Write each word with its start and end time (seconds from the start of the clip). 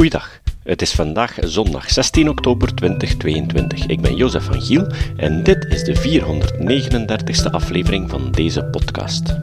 Goeiedag. 0.00 0.40
Het 0.62 0.82
is 0.82 0.92
vandaag 0.92 1.36
zondag 1.40 1.90
16 1.90 2.28
oktober 2.28 2.74
2022. 2.74 3.86
Ik 3.86 4.00
ben 4.00 4.16
Jozef 4.16 4.44
van 4.44 4.62
Giel 4.62 4.92
en 5.16 5.42
dit 5.42 5.64
is 5.64 5.84
de 5.84 5.96
439ste 5.96 7.50
aflevering 7.50 8.10
van 8.10 8.30
deze 8.30 8.64
podcast. 8.64 9.36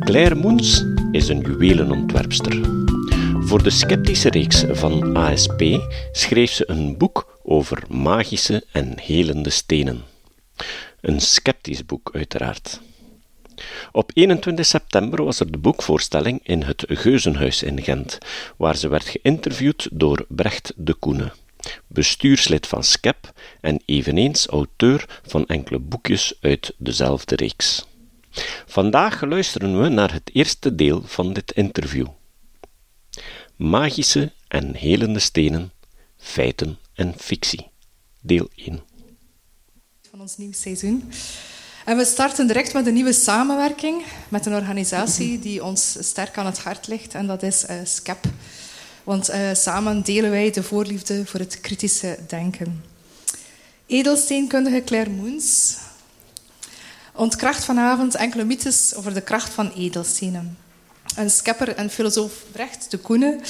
Claire 0.00 0.34
Moens 0.34 0.84
is 1.12 1.28
een 1.28 1.40
juwelenontwerpster. 1.40 2.60
Voor 3.40 3.62
de 3.62 3.70
sceptische 3.70 4.30
reeks 4.30 4.64
van 4.70 5.16
ASP 5.16 5.62
schreef 6.12 6.50
ze 6.50 6.70
een 6.70 6.96
boek 6.96 7.38
over 7.42 7.82
magische 7.88 8.64
en 8.72 8.98
helende 8.98 9.50
stenen. 9.50 10.02
Een 11.00 11.20
sceptisch 11.20 11.86
boek, 11.86 12.10
uiteraard. 12.12 12.80
Op 13.92 14.10
21 14.14 14.66
september 14.66 15.24
was 15.24 15.40
er 15.40 15.52
de 15.52 15.58
boekvoorstelling 15.58 16.40
in 16.42 16.62
het 16.62 16.84
Geuzenhuis 16.88 17.62
in 17.62 17.82
Gent, 17.82 18.18
waar 18.56 18.76
ze 18.76 18.88
werd 18.88 19.04
geïnterviewd 19.04 19.88
door 19.92 20.26
Brecht 20.28 20.72
de 20.76 20.94
Koene, 20.94 21.32
bestuurslid 21.86 22.66
van 22.66 22.84
SCEP 22.84 23.32
en 23.60 23.82
eveneens 23.84 24.46
auteur 24.46 25.20
van 25.26 25.46
enkele 25.46 25.78
boekjes 25.78 26.34
uit 26.40 26.74
dezelfde 26.78 27.36
reeks. 27.36 27.86
Vandaag 28.66 29.22
luisteren 29.22 29.82
we 29.82 29.88
naar 29.88 30.12
het 30.12 30.30
eerste 30.32 30.74
deel 30.74 31.02
van 31.04 31.32
dit 31.32 31.52
interview. 31.52 32.06
Magische 33.56 34.32
en 34.48 34.74
helende 34.74 35.18
stenen, 35.18 35.72
feiten 36.16 36.78
en 36.94 37.14
fictie. 37.16 37.68
Deel 38.20 38.48
1. 38.54 38.82
Van 40.10 40.20
ons 40.20 40.36
nieuw 40.36 40.52
seizoen. 40.52 41.12
En 41.84 41.96
we 41.96 42.04
starten 42.04 42.46
direct 42.46 42.72
met 42.72 42.86
een 42.86 42.94
nieuwe 42.94 43.12
samenwerking 43.12 44.02
met 44.28 44.46
een 44.46 44.54
organisatie 44.54 45.38
die 45.38 45.64
ons 45.64 45.96
sterk 46.00 46.38
aan 46.38 46.46
het 46.46 46.58
hart 46.58 46.86
ligt, 46.86 47.14
en 47.14 47.26
dat 47.26 47.42
is 47.42 47.64
uh, 47.64 47.76
SCEP. 47.84 48.24
Want 49.02 49.30
uh, 49.30 49.36
samen 49.52 50.02
delen 50.02 50.30
wij 50.30 50.50
de 50.50 50.62
voorliefde 50.62 51.26
voor 51.26 51.40
het 51.40 51.60
kritische 51.60 52.18
denken. 52.28 52.84
Edelsteenkundige 53.86 54.84
Claire 54.84 55.10
Moens 55.10 55.76
ontkracht 57.12 57.64
vanavond 57.64 58.14
enkele 58.14 58.44
mythes 58.44 58.94
over 58.94 59.14
de 59.14 59.22
kracht 59.22 59.52
van 59.52 59.72
edelstenen. 59.72 60.58
Een 61.16 61.30
skepper 61.30 61.76
en 61.76 61.90
filosoof 61.90 62.32
Brecht 62.52 62.90
de 62.90 62.98
Koene 62.98 63.40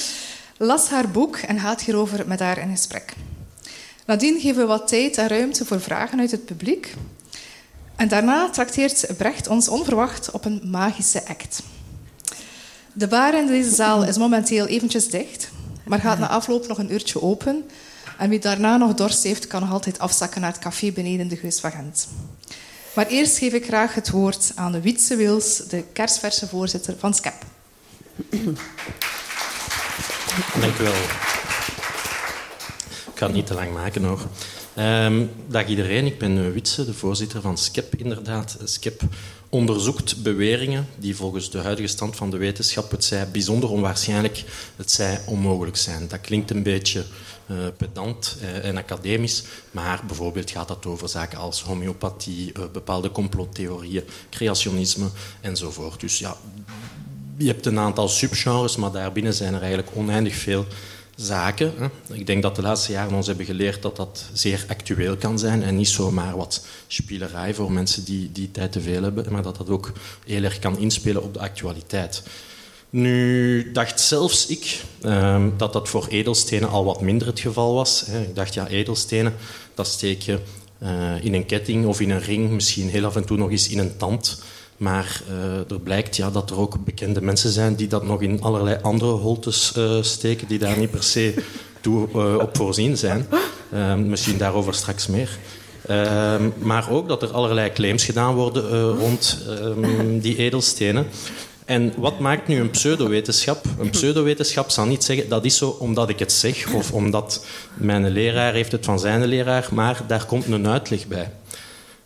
las 0.57 0.89
haar 0.89 1.11
boek 1.11 1.37
en 1.37 1.61
gaat 1.61 1.83
hierover 1.83 2.27
met 2.27 2.41
haar 2.41 2.59
in 2.59 2.71
gesprek. 2.71 3.13
Nadien 4.07 4.41
geven 4.41 4.61
we 4.61 4.67
wat 4.67 4.89
tijd 4.89 5.19
en 5.19 5.29
ruimte 5.29 5.65
voor 5.65 5.81
vragen 5.81 6.21
uit 6.21 6.31
het 6.31 6.45
publiek. 6.45 6.95
En 7.97 8.09
daarna 8.09 8.50
trakteert 8.50 9.06
Brecht 9.17 9.48
ons 9.48 9.69
onverwacht 9.69 10.31
op 10.31 10.45
een 10.45 10.61
magische 10.64 11.27
act. 11.27 11.62
De 12.92 13.09
bar 13.09 13.34
in 13.34 13.47
deze 13.47 13.75
zaal 13.75 14.05
is 14.05 14.19
momenteel 14.19 14.67
eventjes 14.67 15.09
dicht, 15.09 15.51
maar 15.84 16.01
gaat 16.01 16.19
na 16.19 16.28
afloop 16.28 16.67
nog 16.67 16.78
een 16.78 16.92
uurtje 16.92 17.23
open. 17.23 17.64
En 18.19 18.28
wie 18.28 18.39
daarna 18.39 18.77
nog 18.77 18.95
dorst 18.95 19.23
heeft, 19.23 19.47
kan 19.47 19.61
nog 19.61 19.73
altijd 19.73 19.98
afzakken 19.98 20.41
naar 20.41 20.53
het 20.53 20.61
café 20.61 20.92
beneden 20.92 21.28
de 21.28 21.36
Geus 21.36 21.61
van 21.61 21.70
Gent. 21.70 22.09
Maar 22.95 23.06
eerst 23.06 23.39
geef 23.39 23.53
ik 23.53 23.64
graag 23.64 23.95
het 23.95 24.11
woord 24.11 24.53
aan 24.55 24.73
de 24.73 24.81
Wietse 24.81 25.17
Wils, 25.17 25.56
de 25.56 25.84
kerstverse 25.92 26.48
voorzitter 26.48 26.95
van 26.98 27.14
SCEP. 27.14 27.34
Dank 30.61 30.79
u 30.79 30.83
wel. 30.83 30.92
Ik 33.12 33.20
ga 33.20 33.27
het 33.27 33.34
niet 33.34 33.47
te 33.47 33.55
lang 33.55 33.73
maken 33.73 34.05
hoor. 34.05 34.20
Um, 34.78 35.30
dag 35.48 35.67
iedereen, 35.67 36.06
ik 36.06 36.19
ben 36.19 36.53
Witse, 36.53 36.84
de 36.84 36.94
voorzitter 36.94 37.41
van 37.41 37.58
SCEP 37.58 37.94
inderdaad. 37.94 38.56
SCEP 38.64 39.03
onderzoekt 39.48 40.22
beweringen 40.22 40.86
die 40.98 41.17
volgens 41.17 41.50
de 41.50 41.58
huidige 41.58 41.89
stand 41.89 42.17
van 42.17 42.30
de 42.30 42.36
wetenschap 42.36 42.91
het 42.91 43.05
zij 43.05 43.30
bijzonder 43.30 43.70
onwaarschijnlijk, 43.70 44.45
het 44.77 44.91
zij 44.91 45.20
onmogelijk 45.27 45.77
zijn. 45.77 46.08
Dat 46.08 46.20
klinkt 46.20 46.50
een 46.50 46.62
beetje 46.62 47.05
uh, 47.47 47.56
pedant 47.77 48.36
uh, 48.42 48.64
en 48.64 48.77
academisch, 48.77 49.45
maar 49.70 50.02
bijvoorbeeld 50.06 50.50
gaat 50.50 50.69
dat 50.69 50.86
over 50.86 51.08
zaken 51.08 51.39
als 51.39 51.62
homeopathie, 51.62 52.52
bepaalde 52.73 53.11
complottheorieën, 53.11 54.05
creationisme 54.30 55.08
enzovoort. 55.40 56.01
Dus 56.01 56.18
ja, 56.18 56.36
je 57.36 57.46
hebt 57.46 57.67
een 57.67 57.79
aantal 57.79 58.08
subgenres, 58.08 58.77
maar 58.77 58.92
daarbinnen 58.92 59.34
zijn 59.34 59.55
er 59.55 59.61
eigenlijk 59.61 59.90
oneindig 59.96 60.34
veel 60.34 60.67
zaken. 61.17 61.73
Ik 62.13 62.27
denk 62.27 62.42
dat 62.42 62.57
de 62.57 62.63
laatste 62.63 62.92
jaren 62.92 63.17
ons 63.17 63.27
hebben 63.27 63.47
geleerd 63.47 63.83
dat 63.83 63.97
dat 63.97 64.25
zeer 64.33 64.64
actueel 64.69 65.17
kan 65.17 65.39
zijn 65.39 65.63
en 65.63 65.77
niet 65.77 65.89
zomaar 65.89 66.36
wat 66.36 66.67
spielerij 66.86 67.55
voor 67.55 67.73
mensen 67.73 68.05
die, 68.05 68.33
die 68.33 68.51
tijd 68.51 68.73
te 68.73 68.80
veel 68.80 69.02
hebben, 69.02 69.33
maar 69.33 69.42
dat 69.42 69.57
dat 69.57 69.70
ook 69.70 69.92
heel 70.27 70.42
erg 70.42 70.58
kan 70.58 70.79
inspelen 70.79 71.23
op 71.23 71.35
de 71.35 71.41
actualiteit. 71.41 72.23
Nu 72.91 73.73
dacht 73.73 74.01
zelfs 74.01 74.47
ik 74.47 74.83
ehm, 75.02 75.51
dat 75.57 75.73
dat 75.73 75.89
voor 75.89 76.07
edelstenen 76.08 76.69
al 76.69 76.85
wat 76.85 77.01
minder 77.01 77.27
het 77.27 77.41
geval 77.41 77.75
was. 77.75 78.05
Ik 78.05 78.35
dacht, 78.35 78.55
ja, 78.55 78.69
edelstenen, 78.69 79.35
dat 79.75 79.86
steek 79.86 80.23
je 80.23 80.39
uh, 80.83 81.25
in 81.25 81.35
een 81.35 81.46
ketting 81.46 81.86
of 81.86 82.01
in 82.01 82.11
een 82.11 82.20
ring, 82.20 82.51
misschien 82.51 82.89
heel 82.89 83.05
af 83.05 83.17
en 83.17 83.25
toe 83.25 83.36
nog 83.36 83.51
eens 83.51 83.69
in 83.69 83.79
een 83.79 83.96
tand. 83.96 84.42
Maar 84.77 85.23
uh, 85.30 85.70
er 85.70 85.80
blijkt 85.83 86.17
ja, 86.17 86.30
dat 86.30 86.51
er 86.51 86.58
ook 86.58 86.85
bekende 86.85 87.20
mensen 87.20 87.51
zijn 87.51 87.74
die 87.74 87.89
dat 87.89 88.07
nog 88.07 88.23
in 88.23 88.42
allerlei 88.42 88.79
andere 88.83 89.11
holtes 89.11 89.73
uh, 89.79 90.02
steken, 90.02 90.48
die 90.48 90.58
daar 90.58 90.79
niet 90.79 90.90
per 90.90 91.02
se 91.02 91.35
toe, 91.80 92.08
uh, 92.17 92.36
op 92.39 92.57
voorzien 92.57 92.96
zijn. 92.96 93.27
misschien 94.07 94.39
daarover 94.39 94.74
straks 94.74 95.07
meer. 95.07 95.39
maar 96.58 96.90
ook 96.90 97.08
dat 97.08 97.23
er 97.23 97.33
allerlei 97.33 97.73
claims 97.73 98.05
gedaan 98.05 98.34
worden 98.34 98.96
rond 98.98 99.39
ehm, 99.48 100.18
die 100.18 100.36
edelstenen. 100.36 101.07
En 101.64 101.92
wat 101.96 102.18
maakt 102.18 102.48
nu 102.48 102.61
een 102.61 102.70
pseudowetenschap? 102.70 103.64
Een 103.79 103.90
pseudowetenschap 103.90 104.70
zal 104.70 104.86
niet 104.86 105.05
zeggen 105.05 105.29
dat 105.29 105.45
is 105.45 105.57
zo 105.57 105.68
omdat 105.68 106.08
ik 106.08 106.18
het 106.18 106.33
zeg 106.33 106.73
of 106.73 106.92
omdat 106.92 107.46
mijn 107.74 108.08
leraar 108.08 108.52
heeft 108.52 108.73
het 108.73 108.84
van 108.84 108.98
zijn 108.98 109.24
leraar, 109.24 109.68
maar 109.73 110.01
daar 110.07 110.27
komt 110.27 110.46
een 110.46 110.68
uitleg 110.68 111.07
bij. 111.07 111.30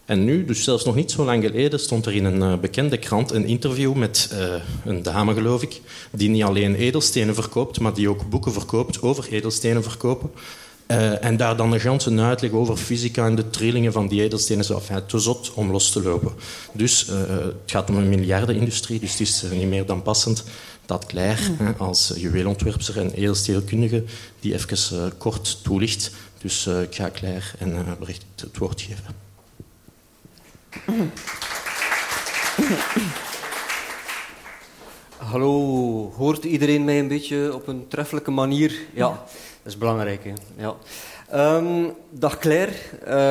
En 0.09 0.25
nu, 0.25 0.45
dus 0.45 0.65
zelfs 0.65 0.85
nog 0.85 0.95
niet 0.95 1.11
zo 1.11 1.25
lang 1.25 1.45
geleden, 1.45 1.81
stond 1.81 2.07
er 2.07 2.15
in 2.15 2.25
een 2.25 2.53
uh, 2.53 2.59
bekende 2.59 2.99
krant 2.99 3.31
een 3.31 3.45
interview 3.45 3.95
met 3.95 4.31
uh, 4.33 4.55
een 4.85 5.03
dame, 5.03 5.35
geloof 5.35 5.63
ik, 5.63 5.81
die 6.11 6.29
niet 6.29 6.43
alleen 6.43 6.75
edelstenen 6.75 7.35
verkoopt, 7.35 7.81
maar 7.81 7.95
die 7.95 8.09
ook 8.09 8.31
boeken 8.31 8.53
verkoopt 8.53 9.03
over 9.03 9.33
edelstenen 9.33 9.83
verkopen. 9.83 10.31
Uh, 10.87 11.25
en 11.25 11.37
daar 11.37 11.57
dan 11.57 11.73
een 11.73 11.81
ganse 11.81 12.21
uitleg 12.21 12.51
over 12.51 12.77
fysica 12.77 13.27
en 13.27 13.35
de 13.35 13.51
trillingen 13.51 13.93
van 13.93 14.09
die 14.09 14.23
edelstenen 14.23 14.63
is 14.63 14.71
enfin, 14.71 15.07
te 15.07 15.19
zot 15.19 15.53
om 15.55 15.71
los 15.71 15.91
te 15.91 16.03
lopen. 16.03 16.33
Dus 16.73 17.07
het 17.07 17.53
gaat 17.67 17.91
om 17.91 17.97
een 17.97 18.09
miljardenindustrie, 18.09 19.01
dus 19.01 19.11
het 19.11 19.21
is 19.21 19.45
niet 19.51 19.69
meer 19.69 19.87
dan 19.87 20.03
passend 20.03 20.45
dat 20.87 21.07
Claire 21.07 21.43
als 21.79 22.13
juweelontwerpster 22.17 22.99
en 22.99 23.13
edelsteelkundige 23.13 24.05
die 24.41 24.55
even 24.55 25.13
kort 25.19 25.59
toelicht. 25.63 26.11
Dus 26.41 26.67
ik 26.67 26.95
ga 26.95 27.11
Claire 27.11 27.47
en 27.59 27.97
Bericht 27.99 28.25
het 28.37 28.59
woord 28.59 28.81
geven. 28.81 29.28
Hallo, 35.17 36.13
hoort 36.17 36.45
iedereen 36.45 36.85
mij 36.85 36.99
een 36.99 37.09
beetje 37.09 37.55
op 37.55 37.67
een 37.67 37.89
treffelijke 37.89 38.31
manier? 38.31 38.79
Ja, 38.95 39.09
dat 39.09 39.19
is 39.65 39.79
belangrijk. 39.79 40.25
Hè? 40.25 40.33
Ja. 40.57 40.75
Um, 41.57 41.93
dag 42.11 42.39
Claire. 42.39 42.73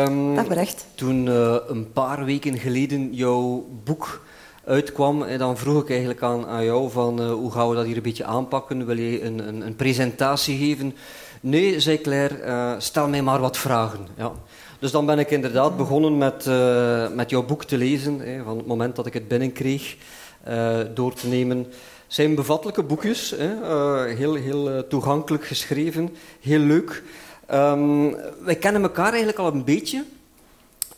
Um, 0.05 0.35
dag 0.35 0.47
Brecht. 0.47 0.85
Toen 0.95 1.25
uh, 1.25 1.55
een 1.67 1.91
paar 1.91 2.25
weken 2.25 2.57
geleden 2.57 3.13
jouw 3.13 3.67
boek 3.83 4.25
uitkwam, 4.65 5.23
en 5.23 5.37
dan 5.37 5.57
vroeg 5.57 5.81
ik 5.81 5.89
eigenlijk 5.89 6.21
aan, 6.21 6.45
aan 6.45 6.63
jou 6.63 6.91
van 6.91 7.21
uh, 7.21 7.31
hoe 7.31 7.51
gaan 7.51 7.69
we 7.69 7.75
dat 7.75 7.85
hier 7.85 7.95
een 7.95 8.01
beetje 8.01 8.25
aanpakken? 8.25 8.85
Wil 8.85 8.97
je 8.97 9.23
een, 9.23 9.47
een, 9.47 9.65
een 9.65 9.75
presentatie 9.75 10.57
geven? 10.57 10.95
Nee, 11.41 11.79
zei 11.79 12.01
Claire, 12.01 12.45
uh, 12.45 12.73
stel 12.77 13.07
mij 13.07 13.21
maar 13.21 13.39
wat 13.39 13.57
vragen. 13.57 14.07
Ja. 14.17 14.31
Dus 14.79 14.91
dan 14.91 15.05
ben 15.05 15.19
ik 15.19 15.31
inderdaad 15.31 15.77
begonnen 15.77 16.17
met, 16.17 16.45
uh, 16.45 17.07
met 17.09 17.29
jouw 17.29 17.43
boek 17.43 17.63
te 17.63 17.77
lezen, 17.77 18.19
hè, 18.19 18.43
van 18.43 18.57
het 18.57 18.65
moment 18.65 18.95
dat 18.95 19.05
ik 19.05 19.13
het 19.13 19.27
binnenkreeg, 19.27 19.95
uh, 20.47 20.77
door 20.93 21.13
te 21.13 21.27
nemen. 21.27 21.57
Het 21.57 21.67
zijn 22.07 22.35
bevattelijke 22.35 22.83
boekjes, 22.83 23.33
hè, 23.37 23.53
uh, 23.53 24.17
heel, 24.17 24.33
heel 24.33 24.87
toegankelijk 24.87 25.45
geschreven, 25.45 26.15
heel 26.41 26.59
leuk. 26.59 27.03
Um, 27.53 28.15
wij 28.43 28.55
kennen 28.55 28.81
elkaar 28.81 29.07
eigenlijk 29.07 29.37
al 29.37 29.53
een 29.53 29.63
beetje, 29.63 30.03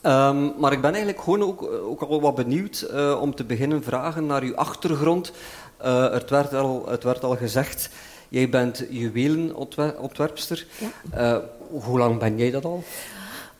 um, 0.02 0.52
maar 0.58 0.72
ik 0.72 0.80
ben 0.80 0.92
eigenlijk 0.92 1.22
gewoon 1.22 1.42
ook, 1.42 1.62
ook 1.62 2.00
al 2.00 2.20
wat 2.20 2.34
benieuwd 2.34 2.86
om 3.20 3.34
te 3.34 3.44
beginnen 3.44 3.82
vragen 3.82 4.26
naar 4.26 4.42
uw 4.42 4.56
achtergrond. 4.56 5.32
het, 6.12 6.30
werd 6.30 6.54
al, 6.54 6.86
het 6.88 7.02
werd 7.02 7.24
al 7.24 7.36
gezegd, 7.36 7.90
jij 8.28 8.48
bent 8.48 8.84
juwelenontwerpster. 8.90 10.66
Ja. 11.12 11.42
hoe 11.68 11.98
lang 11.98 12.18
ben 12.18 12.38
jij 12.38 12.50
dat 12.50 12.64
al? 12.64 12.84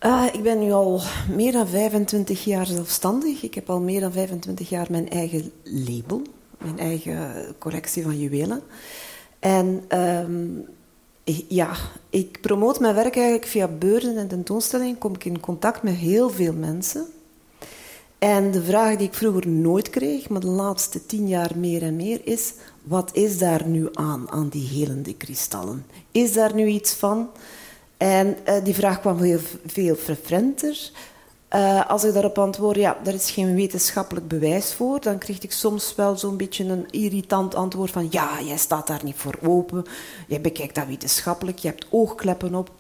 Uh, 0.07 0.25
ik 0.33 0.43
ben 0.43 0.59
nu 0.59 0.73
al 0.73 1.01
meer 1.29 1.53
dan 1.53 1.69
25 1.69 2.45
jaar 2.45 2.67
zelfstandig. 2.67 3.43
Ik 3.43 3.55
heb 3.55 3.71
al 3.71 3.81
meer 3.81 4.01
dan 4.01 4.13
25 4.13 4.69
jaar 4.69 4.87
mijn 4.91 5.11
eigen 5.11 5.53
label, 5.65 6.23
mijn 6.59 6.79
eigen 6.79 7.55
collectie 7.59 8.03
van 8.03 8.19
juwelen. 8.19 8.63
En 9.39 9.85
um, 9.99 10.67
ja, 11.49 11.77
ik 12.11 12.41
promoot 12.41 12.81
mijn 12.81 12.95
werk 12.95 13.17
eigenlijk 13.17 13.47
via 13.47 13.69
beurzen 13.69 14.17
en 14.17 14.29
tentoonstellingen. 14.29 14.99
Kom 14.99 15.15
ik 15.15 15.25
in 15.25 15.41
contact 15.41 15.83
met 15.83 15.95
heel 15.95 16.31
veel 16.31 16.53
mensen. 16.53 17.07
En 18.19 18.51
de 18.51 18.63
vraag 18.63 18.97
die 18.97 19.07
ik 19.07 19.15
vroeger 19.15 19.49
nooit 19.49 19.91
kreeg, 19.91 20.29
maar 20.29 20.41
de 20.41 20.47
laatste 20.47 21.07
tien 21.07 21.29
jaar 21.29 21.53
meer 21.57 21.83
en 21.83 21.97
meer, 21.97 22.21
is: 22.25 22.53
wat 22.83 23.11
is 23.13 23.39
daar 23.39 23.67
nu 23.67 23.89
aan, 23.93 24.31
aan 24.31 24.49
die 24.49 24.69
helende 24.69 25.15
kristallen? 25.15 25.87
Is 26.11 26.33
daar 26.33 26.55
nu 26.55 26.67
iets 26.67 26.93
van? 26.93 27.29
En 28.01 28.37
uh, 28.49 28.55
die 28.65 28.75
vraag 28.75 29.01
kwam 29.01 29.19
heel 29.19 29.39
veel 29.67 29.95
frequenter. 29.95 30.91
Uh, 31.55 31.91
als 31.91 32.05
ik 32.05 32.13
daarop 32.13 32.39
antwoord, 32.39 32.77
ja, 32.77 32.97
daar 33.03 33.15
is 33.15 33.31
geen 33.31 33.55
wetenschappelijk 33.55 34.29
bewijs 34.29 34.75
voor, 34.75 35.01
dan 35.01 35.19
kreeg 35.19 35.39
ik 35.41 35.53
soms 35.53 35.95
wel 35.95 36.17
zo'n 36.17 36.37
beetje 36.37 36.65
een 36.65 36.91
irritant 36.91 37.55
antwoord 37.55 37.91
van, 37.91 38.07
ja, 38.11 38.29
jij 38.43 38.57
staat 38.57 38.87
daar 38.87 39.01
niet 39.05 39.17
voor 39.17 39.39
open, 39.43 39.85
jij 40.27 40.41
bekijkt 40.41 40.75
dat 40.75 40.87
wetenschappelijk, 40.87 41.59
je 41.59 41.69
hebt 41.69 41.87
oogkleppen 41.91 42.55
op. 42.55 42.71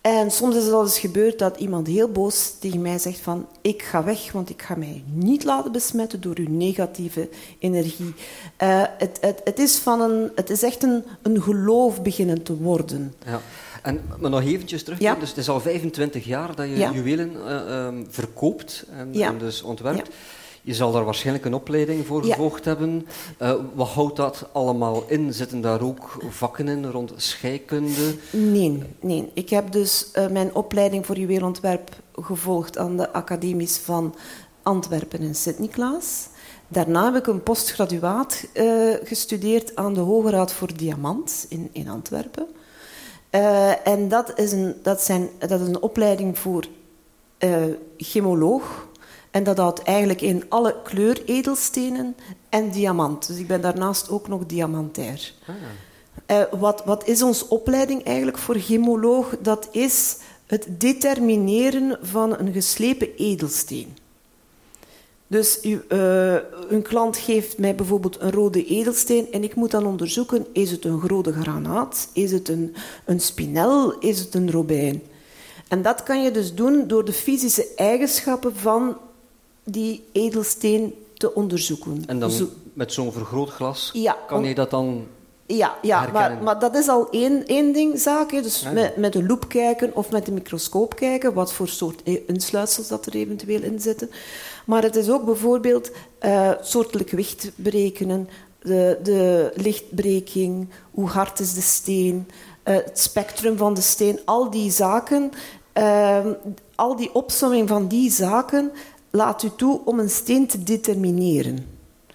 En 0.00 0.30
soms 0.30 0.56
is 0.56 0.64
het 0.64 0.72
al 0.72 0.82
eens 0.82 0.98
gebeurd 0.98 1.38
dat 1.38 1.56
iemand 1.56 1.86
heel 1.86 2.08
boos 2.08 2.54
tegen 2.58 2.82
mij 2.82 2.98
zegt 2.98 3.20
van 3.20 3.46
ik 3.60 3.82
ga 3.82 4.04
weg, 4.04 4.32
want 4.32 4.50
ik 4.50 4.62
ga 4.62 4.76
mij 4.76 5.04
niet 5.12 5.44
laten 5.44 5.72
besmetten 5.72 6.20
door 6.20 6.36
uw 6.38 6.48
negatieve 6.48 7.28
energie. 7.58 8.14
Uh, 8.62 8.82
het, 8.98 9.18
het, 9.20 9.40
het, 9.44 9.58
is 9.58 9.76
van 9.76 10.00
een, 10.00 10.30
het 10.34 10.50
is 10.50 10.62
echt 10.62 10.82
een, 10.82 11.04
een 11.22 11.42
geloof 11.42 12.02
beginnen 12.02 12.42
te 12.42 12.56
worden. 12.56 13.14
Ja. 13.24 13.40
En, 13.82 14.00
maar 14.18 14.30
nog 14.30 14.42
eventjes 14.42 14.82
terug, 14.82 14.98
ja. 14.98 15.14
dus 15.14 15.28
het 15.28 15.38
is 15.38 15.48
al 15.48 15.60
25 15.60 16.24
jaar 16.24 16.54
dat 16.54 16.68
je 16.68 16.76
ja. 16.76 16.92
juwelen 16.92 17.32
uh, 17.32 17.86
um, 17.86 18.06
verkoopt 18.10 18.84
en, 18.90 19.08
ja. 19.12 19.28
en 19.28 19.38
dus 19.38 19.62
ontwerpt. 19.62 20.10
Je 20.62 20.74
zal 20.74 20.92
daar 20.92 21.04
waarschijnlijk 21.04 21.44
een 21.44 21.54
opleiding 21.54 22.06
voor 22.06 22.24
gevolgd 22.24 22.64
hebben. 22.64 23.06
Uh, 23.42 23.54
wat 23.74 23.88
houdt 23.88 24.16
dat 24.16 24.48
allemaal 24.52 25.04
in? 25.06 25.32
Zitten 25.32 25.60
daar 25.60 25.80
ook 25.80 26.18
vakken 26.28 26.68
in 26.68 26.84
rond 26.84 27.12
scheikunde? 27.16 28.14
Nee, 28.30 28.82
nee. 29.00 29.30
ik 29.34 29.50
heb 29.50 29.72
dus 29.72 30.08
uh, 30.14 30.26
mijn 30.26 30.54
opleiding 30.54 31.06
voor 31.06 31.18
juweelontwerp 31.18 31.90
gevolgd 32.14 32.78
aan 32.78 32.96
de 32.96 33.12
academies 33.12 33.76
van 33.76 34.14
Antwerpen 34.62 35.20
en 35.20 35.34
Sint-Niklaas. 35.34 36.28
Daarna 36.68 37.04
heb 37.04 37.14
ik 37.14 37.26
een 37.26 37.42
postgraduaat 37.42 38.46
gestudeerd 39.04 39.76
aan 39.76 39.94
de 39.94 40.00
Hoge 40.00 40.30
Raad 40.30 40.52
voor 40.52 40.76
Diamant 40.76 41.46
in, 41.48 41.68
in 41.72 41.88
Antwerpen. 41.88 42.46
En 43.84 44.08
dat 44.08 44.38
is, 44.38 44.52
een, 44.52 44.74
dat, 44.82 45.02
zijn, 45.02 45.28
dat 45.38 45.60
is 45.60 45.66
een 45.66 45.82
opleiding 45.82 46.38
voor 46.38 46.64
chemoloog 47.96 48.88
en 49.30 49.44
dat 49.44 49.56
houdt 49.56 49.82
eigenlijk 49.82 50.20
in 50.20 50.44
alle 50.48 50.76
kleuredelstenen 50.82 52.16
en 52.48 52.70
diamant. 52.70 53.26
Dus 53.26 53.38
ik 53.38 53.46
ben 53.46 53.60
daarnaast 53.60 54.10
ook 54.10 54.28
nog 54.28 54.46
diamantair. 54.46 55.32
Ah. 55.46 55.54
Uh, 56.26 56.60
wat, 56.60 56.84
wat 56.84 57.06
is 57.06 57.22
onze 57.22 57.48
opleiding 57.48 58.04
eigenlijk 58.04 58.38
voor 58.38 58.54
chemoloog? 58.58 59.36
Dat 59.40 59.68
is 59.70 60.16
het 60.46 60.66
determineren 60.68 61.98
van 62.02 62.38
een 62.38 62.52
geslepen 62.52 63.16
edelsteen. 63.16 63.96
Dus 65.30 65.58
u, 65.62 65.82
uh, 65.88 66.34
een 66.68 66.82
klant 66.82 67.16
geeft 67.16 67.58
mij 67.58 67.74
bijvoorbeeld 67.74 68.20
een 68.20 68.30
rode 68.30 68.64
edelsteen 68.64 69.32
en 69.32 69.42
ik 69.42 69.54
moet 69.54 69.70
dan 69.70 69.86
onderzoeken, 69.86 70.46
is 70.52 70.70
het 70.70 70.84
een 70.84 71.00
rode 71.00 71.32
granaat, 71.32 72.08
is 72.12 72.32
het 72.32 72.48
een, 72.48 72.74
een 73.04 73.20
spinel, 73.20 73.98
is 73.98 74.18
het 74.18 74.34
een 74.34 74.50
robijn? 74.50 75.02
En 75.68 75.82
dat 75.82 76.02
kan 76.02 76.22
je 76.22 76.30
dus 76.30 76.54
doen 76.54 76.86
door 76.86 77.04
de 77.04 77.12
fysische 77.12 77.66
eigenschappen 77.76 78.56
van 78.56 78.96
die 79.64 80.04
edelsteen 80.12 80.94
te 81.14 81.34
onderzoeken. 81.34 82.02
En 82.06 82.18
dan 82.18 82.32
met 82.72 82.92
zo'n 82.92 83.12
vergrootglas 83.12 83.92
kan 84.26 84.44
je 84.44 84.54
dat 84.54 84.70
dan 84.70 85.06
ja, 85.56 85.76
ja 85.82 86.08
maar, 86.12 86.38
maar, 86.42 86.58
dat 86.58 86.74
is 86.76 86.88
al 86.88 87.10
één, 87.10 87.46
één 87.46 87.72
ding, 87.72 87.98
zaak. 87.98 88.30
Dus 88.30 88.68
met, 88.72 88.96
met 88.96 89.14
een 89.14 89.26
loep 89.26 89.48
kijken 89.48 89.96
of 89.96 90.10
met 90.10 90.28
een 90.28 90.34
microscoop 90.34 90.94
kijken, 90.94 91.32
wat 91.32 91.52
voor 91.52 91.68
soort 91.68 92.02
insluitsels 92.26 92.88
dat 92.88 93.06
er 93.06 93.14
eventueel 93.14 93.62
in 93.62 93.80
zitten. 93.80 94.10
Maar 94.66 94.82
het 94.82 94.96
is 94.96 95.10
ook 95.10 95.24
bijvoorbeeld 95.24 95.90
uh, 96.22 96.50
soortelijk 96.60 97.10
gewicht 97.10 97.50
berekenen, 97.54 98.28
de, 98.62 98.98
de 99.02 99.52
lichtbreking, 99.54 100.68
hoe 100.90 101.08
hard 101.08 101.40
is 101.40 101.54
de 101.54 101.60
steen, 101.60 102.28
uh, 102.64 102.74
het 102.74 102.98
spectrum 102.98 103.56
van 103.56 103.74
de 103.74 103.80
steen, 103.80 104.20
al 104.24 104.50
die 104.50 104.70
zaken. 104.70 105.30
Uh, 105.74 106.26
al 106.74 106.96
die 106.96 107.14
opsomming 107.14 107.68
van 107.68 107.88
die 107.88 108.10
zaken 108.10 108.72
laat 109.10 109.42
u 109.42 109.50
toe 109.56 109.80
om 109.84 109.98
een 109.98 110.10
steen 110.10 110.46
te 110.46 110.62
determineren. 110.62 111.66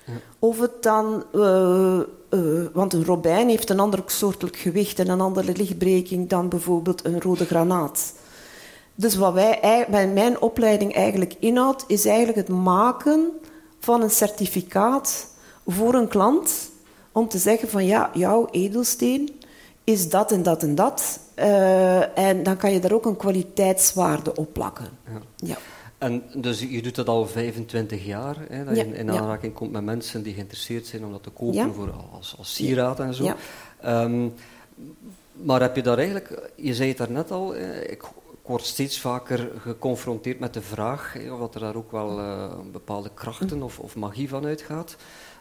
Ja. 0.05 0.13
Of 0.39 0.59
het 0.59 0.83
dan... 0.83 1.23
Uh, 2.35 2.61
uh, 2.61 2.67
want 2.73 2.93
een 2.93 3.05
robijn 3.05 3.49
heeft 3.49 3.69
een 3.69 3.79
ander 3.79 4.03
soortelijk 4.05 4.57
gewicht 4.57 4.99
en 4.99 5.09
een 5.09 5.21
andere 5.21 5.53
lichtbreking 5.55 6.29
dan 6.29 6.49
bijvoorbeeld 6.49 7.05
een 7.05 7.21
rode 7.21 7.45
granaat. 7.45 8.13
Dus 8.95 9.15
wat 9.15 9.33
wij, 9.33 9.85
mijn 10.13 10.41
opleiding 10.41 10.95
eigenlijk 10.95 11.35
inhoudt, 11.39 11.83
is 11.87 12.05
eigenlijk 12.05 12.37
het 12.37 12.57
maken 12.57 13.31
van 13.79 14.01
een 14.01 14.09
certificaat 14.09 15.27
voor 15.65 15.93
een 15.93 16.07
klant 16.07 16.69
om 17.11 17.27
te 17.27 17.37
zeggen 17.37 17.69
van 17.69 17.85
ja, 17.85 18.09
jouw 18.13 18.47
edelsteen 18.51 19.39
is 19.83 20.09
dat 20.09 20.31
en 20.31 20.43
dat 20.43 20.63
en 20.63 20.75
dat. 20.75 21.19
Uh, 21.35 22.17
en 22.17 22.43
dan 22.43 22.57
kan 22.57 22.71
je 22.71 22.79
daar 22.79 22.91
ook 22.91 23.05
een 23.05 23.17
kwaliteitswaarde 23.17 24.35
op 24.35 24.53
plakken. 24.53 24.89
Ja. 25.05 25.47
ja. 25.47 25.57
En 25.97 26.23
dus 26.35 26.59
je 26.59 26.81
doet 26.81 26.95
dat 26.95 27.07
al 27.07 27.27
25 27.27 28.05
jaar, 28.05 28.37
hè, 28.49 28.65
dat 28.65 28.75
je 28.75 28.97
in, 28.97 29.11
aanraking 29.11 29.53
komt 29.53 29.71
met 29.71 29.83
mensen 29.83 30.23
die 30.23 30.33
geïnteresseerd 30.33 30.85
zijn 30.85 31.05
om 31.05 31.11
dat 31.11 31.23
te 31.23 31.29
kopen 31.29 31.73
voor, 31.73 31.91
als, 32.11 32.35
als 32.37 32.55
sieraad 32.55 32.99
en 32.99 33.13
zo. 33.13 33.35
Um, 33.85 34.33
maar 35.31 35.61
heb 35.61 35.75
je 35.75 35.81
daar 35.81 35.97
eigenlijk, 35.97 36.51
je 36.55 36.75
zei 36.75 36.89
het 36.89 36.97
daarnet 36.97 37.31
al, 37.31 37.55
ik, 37.55 38.03
word 38.45 38.65
steeds 38.65 38.99
vaker 38.99 39.51
geconfronteerd 39.57 40.39
met 40.39 40.53
de 40.53 40.61
vraag 40.61 41.15
of 41.31 41.39
dat 41.39 41.55
er 41.55 41.59
daar 41.59 41.75
ook 41.75 41.91
wel 41.91 42.19
uh, 42.19 42.53
bepaalde 42.71 43.09
krachten 43.13 43.61
of, 43.61 43.79
of, 43.79 43.95
magie 43.95 44.29
van 44.29 44.45
uitgaat, 44.45 44.95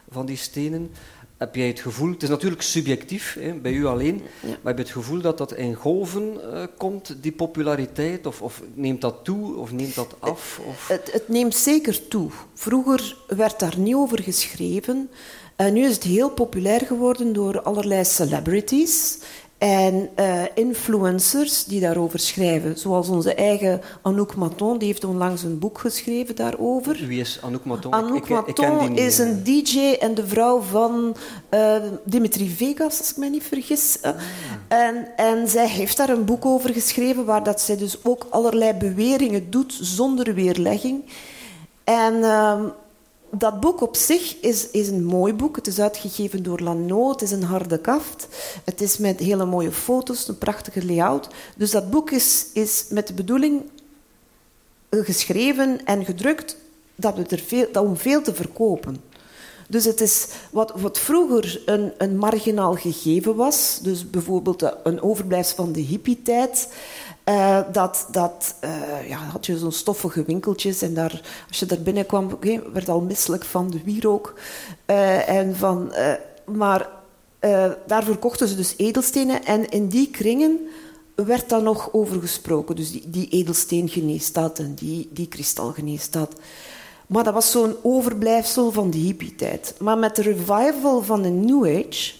van 0.09 0.25
die 0.25 0.37
stenen. 0.37 0.91
Heb 1.37 1.55
jij 1.55 1.67
het 1.67 1.79
gevoel, 1.79 2.11
het 2.11 2.23
is 2.23 2.29
natuurlijk 2.29 2.61
subjectief, 2.61 3.37
hè, 3.39 3.53
bij 3.53 3.71
u 3.71 3.85
alleen, 3.85 4.21
maar 4.41 4.59
heb 4.63 4.77
je 4.77 4.83
het 4.83 4.91
gevoel 4.91 5.21
dat 5.21 5.37
dat 5.37 5.53
in 5.53 5.73
golven 5.73 6.33
uh, 6.43 6.63
komt, 6.77 7.15
die 7.21 7.31
populariteit? 7.31 8.25
Of, 8.25 8.41
of, 8.41 8.61
neemt 8.73 9.01
dat 9.01 9.15
toe 9.23 9.55
of 9.55 9.71
neemt 9.71 9.95
dat 9.95 10.15
af? 10.19 10.61
Of? 10.67 10.87
Het, 10.87 11.11
het, 11.11 11.27
neemt 11.27 11.55
zeker 11.55 12.07
toe. 12.07 12.29
Vroeger 12.53 13.17
werd 13.27 13.59
daar 13.59 13.77
niet 13.77 13.95
over 13.95 14.23
geschreven. 14.23 15.09
En 15.55 15.73
nu 15.73 15.85
is 15.85 15.93
het 15.93 16.03
heel 16.03 16.29
populair 16.29 16.81
geworden 16.85 17.33
door 17.33 17.61
allerlei 17.61 18.05
celebrities. 18.05 19.17
En 19.65 20.09
uh, 20.19 20.41
influencers 20.53 21.63
die 21.63 21.79
daarover 21.79 22.19
schrijven, 22.19 22.77
zoals 22.77 23.09
onze 23.09 23.33
eigen 23.33 23.81
Anouk 24.01 24.35
Maton, 24.35 24.77
die 24.77 24.87
heeft 24.87 25.03
onlangs 25.03 25.43
een 25.43 25.59
boek 25.59 25.77
geschreven 25.77 26.35
daarover. 26.35 27.05
Wie 27.07 27.19
is 27.19 27.39
Anouk 27.41 27.65
Maton? 27.65 27.93
Anouk 27.93 28.29
Maton 28.29 28.97
is 28.97 29.17
een 29.17 29.43
DJ 29.43 29.95
en 29.99 30.13
de 30.15 30.27
vrouw 30.27 30.61
van 30.61 31.15
uh, 31.53 31.75
Dimitri 32.03 32.49
Vegas, 32.49 32.99
als 32.99 33.11
ik 33.11 33.17
me 33.17 33.29
niet 33.29 33.43
vergis. 33.43 33.97
Ah. 34.01 34.15
En, 34.67 35.07
en 35.15 35.47
zij 35.47 35.67
heeft 35.67 35.97
daar 35.97 36.09
een 36.09 36.25
boek 36.25 36.45
over 36.45 36.73
geschreven, 36.73 37.25
waar 37.25 37.43
dat 37.43 37.61
zij 37.61 37.77
dus 37.77 37.97
ook 38.03 38.27
allerlei 38.29 38.73
beweringen 38.73 39.49
doet 39.49 39.77
zonder 39.81 40.33
weerlegging. 40.33 41.03
En 41.83 42.13
uh, 42.13 42.63
dat 43.37 43.59
boek 43.59 43.81
op 43.81 43.95
zich 43.95 44.39
is, 44.39 44.69
is 44.69 44.87
een 44.87 45.05
mooi 45.05 45.33
boek. 45.33 45.55
Het 45.55 45.67
is 45.67 45.79
uitgegeven 45.79 46.43
door 46.43 46.59
Lano. 46.59 47.09
Het 47.09 47.21
is 47.21 47.31
een 47.31 47.43
harde 47.43 47.79
kaft. 47.79 48.27
Het 48.63 48.81
is 48.81 48.97
met 48.97 49.19
hele 49.19 49.45
mooie 49.45 49.71
foto's, 49.71 50.27
een 50.27 50.37
prachtige 50.37 50.85
layout. 50.85 51.27
Dus 51.57 51.71
dat 51.71 51.89
boek 51.89 52.11
is, 52.11 52.45
is 52.53 52.85
met 52.89 53.07
de 53.07 53.13
bedoeling 53.13 53.61
geschreven 54.89 55.85
en 55.85 56.05
gedrukt 56.05 56.57
dat 56.95 57.15
we 57.15 57.23
er 57.23 57.39
veel, 57.39 57.67
dat 57.71 57.85
om 57.85 57.97
veel 57.97 58.21
te 58.21 58.33
verkopen. 58.35 58.97
Dus 59.69 59.85
het 59.85 60.01
is 60.01 60.27
wat, 60.51 60.73
wat 60.75 60.99
vroeger 60.99 61.61
een, 61.65 61.93
een 61.97 62.17
marginaal 62.17 62.73
gegeven 62.75 63.35
was, 63.35 63.79
dus 63.81 64.09
bijvoorbeeld 64.09 64.71
een 64.83 65.01
overblijfsel 65.01 65.55
van 65.55 65.71
de 65.71 65.79
hippie-tijd, 65.79 66.67
uh, 67.29 67.59
dat, 67.71 68.07
dat 68.11 68.55
uh, 68.63 69.09
ja, 69.09 69.17
had 69.17 69.45
je 69.45 69.57
zo'n 69.57 69.71
stoffige 69.71 70.23
winkeltjes 70.23 70.81
en 70.81 70.93
daar, 70.93 71.21
als 71.47 71.59
je 71.59 71.65
daar 71.65 71.81
binnenkwam, 71.81 72.31
okay, 72.31 72.61
werd 72.73 72.89
al 72.89 73.01
misselijk 73.01 73.45
van 73.45 73.69
de 73.69 73.83
wierook. 73.83 74.33
Uh, 74.85 75.29
en 75.29 75.55
van, 75.55 75.93
maar 76.45 76.89
daar 77.85 78.03
verkochten 78.03 78.47
ze 78.47 78.55
dus 78.55 78.73
edelstenen 78.77 79.45
en 79.45 79.69
in 79.69 79.87
die 79.87 80.09
kringen 80.09 80.59
werd 81.15 81.49
dan 81.49 81.63
nog 81.63 81.93
over 81.93 82.19
gesproken. 82.19 82.75
Dus 82.75 82.91
die, 82.91 83.09
die 83.09 83.27
dat 84.33 84.59
en 84.59 84.73
die, 84.73 85.09
die 85.11 85.27
kristal 85.27 85.71
geneest 85.71 86.13
dat. 86.13 86.35
Maar 87.07 87.23
dat 87.23 87.33
was 87.33 87.51
zo'n 87.51 87.75
overblijfsel 87.81 88.71
van 88.71 88.89
de 88.89 88.97
hippie-tijd. 88.97 89.75
Maar 89.79 89.97
met 89.97 90.15
de 90.15 90.21
revival 90.21 91.01
van 91.01 91.21
de 91.21 91.29
New 91.29 91.65
Age 91.65 92.13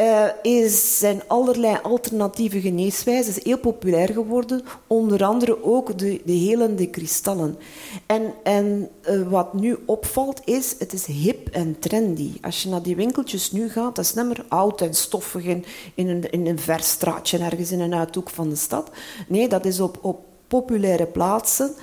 uh, 0.00 0.26
is, 0.42 0.98
zijn 0.98 1.22
allerlei 1.26 1.78
alternatieve 1.82 2.60
geneeswijzen 2.60 3.34
heel 3.42 3.58
populair 3.58 4.12
geworden. 4.12 4.62
Onder 4.86 5.24
andere 5.24 5.64
ook 5.64 5.98
de, 5.98 6.20
de 6.24 6.32
helende 6.32 6.86
kristallen. 6.86 7.58
En, 8.06 8.34
en 8.42 8.88
uh, 9.08 9.28
wat 9.28 9.54
nu 9.54 9.76
opvalt 9.86 10.40
is, 10.44 10.74
het 10.78 10.92
is 10.92 11.06
hip 11.06 11.48
en 11.48 11.78
trendy. 11.78 12.32
Als 12.40 12.62
je 12.62 12.68
naar 12.68 12.82
die 12.82 12.96
winkeltjes 12.96 13.52
nu 13.52 13.68
gaat, 13.68 13.96
dat 13.96 14.04
is 14.04 14.14
niet 14.14 14.26
meer 14.26 14.44
oud 14.48 14.80
en 14.80 14.94
stoffig 14.94 15.44
in, 15.44 15.64
in, 15.94 16.08
een, 16.08 16.30
in 16.30 16.46
een 16.46 16.58
ver 16.58 16.82
straatje 16.82 17.38
ergens 17.38 17.72
in 17.72 17.80
een 17.80 17.94
uithoek 17.94 18.30
van 18.30 18.48
de 18.48 18.56
stad. 18.56 18.90
Nee, 19.28 19.48
dat 19.48 19.64
is 19.64 19.80
op, 19.80 19.98
op 20.02 20.24
populaire 20.46 21.06
plaatsen. 21.06 21.74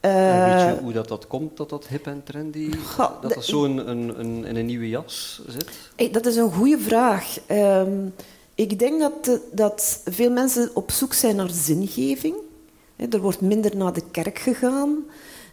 Weet 0.00 0.60
je 0.60 0.78
hoe 0.82 0.92
dat, 0.92 1.08
dat 1.08 1.26
komt, 1.26 1.56
dat 1.56 1.70
dat 1.70 1.86
hip 1.86 2.06
en 2.06 2.22
trendy, 2.24 2.70
dat 2.96 3.34
dat 3.34 3.44
zo 3.44 3.64
een, 3.64 3.88
een, 3.88 4.44
in 4.44 4.56
een 4.56 4.66
nieuwe 4.66 4.88
jas 4.88 5.42
zit? 5.46 6.12
dat 6.12 6.26
is 6.26 6.36
een 6.36 6.52
goede 6.52 6.78
vraag. 6.78 7.38
Ehm, 7.46 8.06
ik 8.54 8.78
denk 8.78 9.00
dat, 9.00 9.40
dat 9.52 10.02
veel 10.04 10.30
mensen 10.30 10.70
op 10.74 10.90
zoek 10.90 11.12
zijn 11.12 11.36
naar 11.36 11.50
zingeving. 11.50 12.34
Er 13.10 13.20
wordt 13.20 13.40
minder 13.40 13.76
naar 13.76 13.92
de 13.92 14.02
kerk 14.10 14.38
gegaan. 14.38 15.04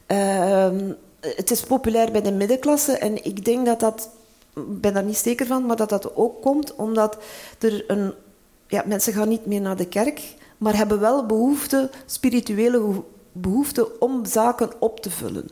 Ehm, 0.06 0.92
het 1.20 1.52
is 1.52 1.62
populair 1.62 2.12
bij 2.12 2.22
de 2.22 2.32
middenklasse 2.32 2.98
en 2.98 3.26
ik 3.26 3.46
denk 3.46 3.66
dat 3.66 3.80
dat, 3.80 4.10
ik 4.54 4.82
ben 4.82 4.94
daar 4.94 5.04
niet 5.04 5.18
zeker 5.18 5.46
van, 5.46 5.66
maar 5.66 5.76
dat 5.76 5.90
dat 5.90 6.16
ook 6.16 6.42
komt 6.42 6.76
omdat 6.76 7.18
er 7.60 7.84
een, 7.88 8.14
ja, 8.68 8.84
mensen 8.86 9.14
gaan 9.14 9.30
niet 9.30 9.46
meer 9.46 9.62
naar 9.62 9.78
de 9.78 9.88
kerk, 9.88 10.22
maar 10.58 10.76
hebben 10.76 11.00
wel 11.00 11.26
behoefte, 11.26 11.90
spirituele 12.06 13.04
behoefte 13.42 14.00
om 14.00 14.26
zaken 14.26 14.70
op 14.80 15.00
te 15.00 15.10
vullen. 15.10 15.50